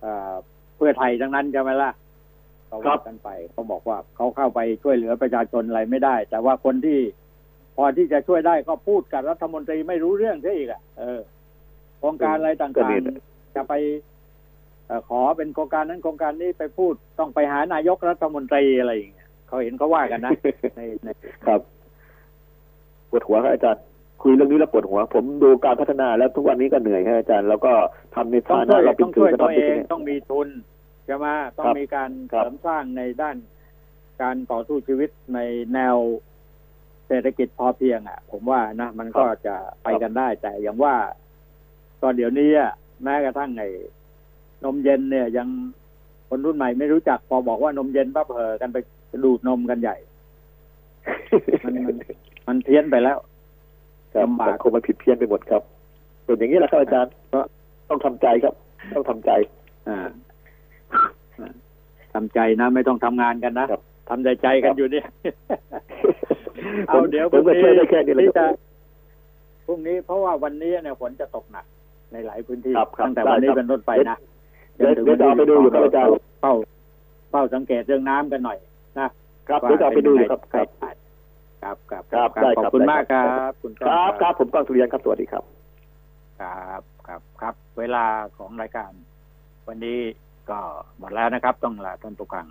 [0.00, 1.90] เอ่อเพื่อไทยทั้งนั้นใช่ไหมล่ะ
[2.68, 6.98] เขาว่ากันไปเขาบอกว่าเขาเข้าไปช่วยเหลือประชาชนอะไรไม่ได้ แต่ว่าคนที่
[7.76, 11.20] พอที่จะช่วยได้ก็พูดกับรัฐมนตรีไม่รู้เรื่องซะอีกอะเออ
[11.98, 13.74] โครงการอะไรต่างๆจะไป
[14.86, 20.32] เอ่อขอเป็นโครงการนั้นโครงการนี้ไปพูดต้องไปหานายกรัฐมนตรีอะไรอย่างเงี้ยเขาเห็นเขาว่ากันนะ
[20.76, 21.08] ในใน
[21.46, 21.60] ครับ
[23.10, 23.82] ปวดหัวครับอาจารย์
[24.22, 27.72] คุยเรื่องนี้แล้วปวดหัว ผมดูการพัฒนาแล้วทุกวันนี้ก็เหนื่อยครับอาจารย์ แล้วก็
[28.14, 30.48] ทำในต้อฐางช่นะวยเราเป็ต้นองสื่ช่อวยก็ตัวทำเอเป็นงต้องมีทุน
[31.06, 31.26] ใช่ไหม
[31.58, 33.36] ต้องครับมีการครับเสริมสร้างในด้าน
[34.22, 35.38] การต่อสู้ชีวิตใน
[35.74, 35.96] แนว
[37.06, 40.94] เศรษฐกิจพอเพียงอะ ผมว่านะมันก็จะไปกันได้ แต่อย่างว่า
[42.02, 43.68] ตอนเดี๋ยวนี้อะแม้กระทั่งไอ้
[44.64, 45.48] นมเย็นเนี่ย ยัง
[46.28, 48.78] คนรุ่นใหม่ไม่รู้จักพอบอกว่านมเย็นปั๊บเหอกันไป
[49.24, 49.96] ดูดนมกันใหญ่
[51.64, 51.96] มันมัน
[52.48, 53.29] มันเพี้ยนไปแล้วครับ
[54.16, 55.62] ลำบากสังคมมันผิดเพี้ยนไปหมดครับ
[56.26, 57.40] ส่วนอย่างนี้แหละครับอาจารย์ก็
[57.88, 58.54] ต้องทำใจครับ
[58.94, 59.30] ต้องทำใจ
[59.88, 59.98] อ่า
[62.14, 65.06] ทำใจนะ ไม่ต้องทำงานกันนะครับทำใจใจกันอยู่เนี่ย
[66.88, 68.54] เอาเดี๋ยวพผรุ่มงก็นี้ช่วยได้แค่นี้แหละที่คจะรับ
[69.66, 71.64] พรุ่งนี้เพราะว่าวันนี้เนี่ยฝนจะตกหนัก
[72.12, 74.16] ในหลายพื้นที่ครับครับตั้งแต่วันนี้ได้ครับเป็นต้นไปนะ
[74.76, 76.54] เดี๋ยวเดี๋ยวจะเอาไปดูอยู่ครับอาจารย์เฝ้า
[77.30, 78.58] เฝ้าสังเกตเรื่องน้ำกันหน่อย
[78.98, 79.08] นะ
[79.48, 80.68] ครับเดี๋ยวจะเอาไปดูอยู่ครับครับ
[81.62, 85.44] ครับครับครับครับได้ขอบครับคุณได้มากคครัรับบคุณคก้องรับครับผมก้องสุริยันครับสวัสดีครับ
[86.40, 88.04] ครับครับครับ เวลา
[88.36, 88.92] ของรายการ
[89.68, 89.98] วันนี้
[90.50, 90.58] ก็
[90.98, 92.46] หมดแล้วนะครับ ต้องลาท่านผู้ฟัง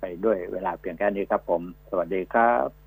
[0.00, 2.78] ไปด้วยเวลาเพียงแค่นี้ครับ ผม สวัสดีครับ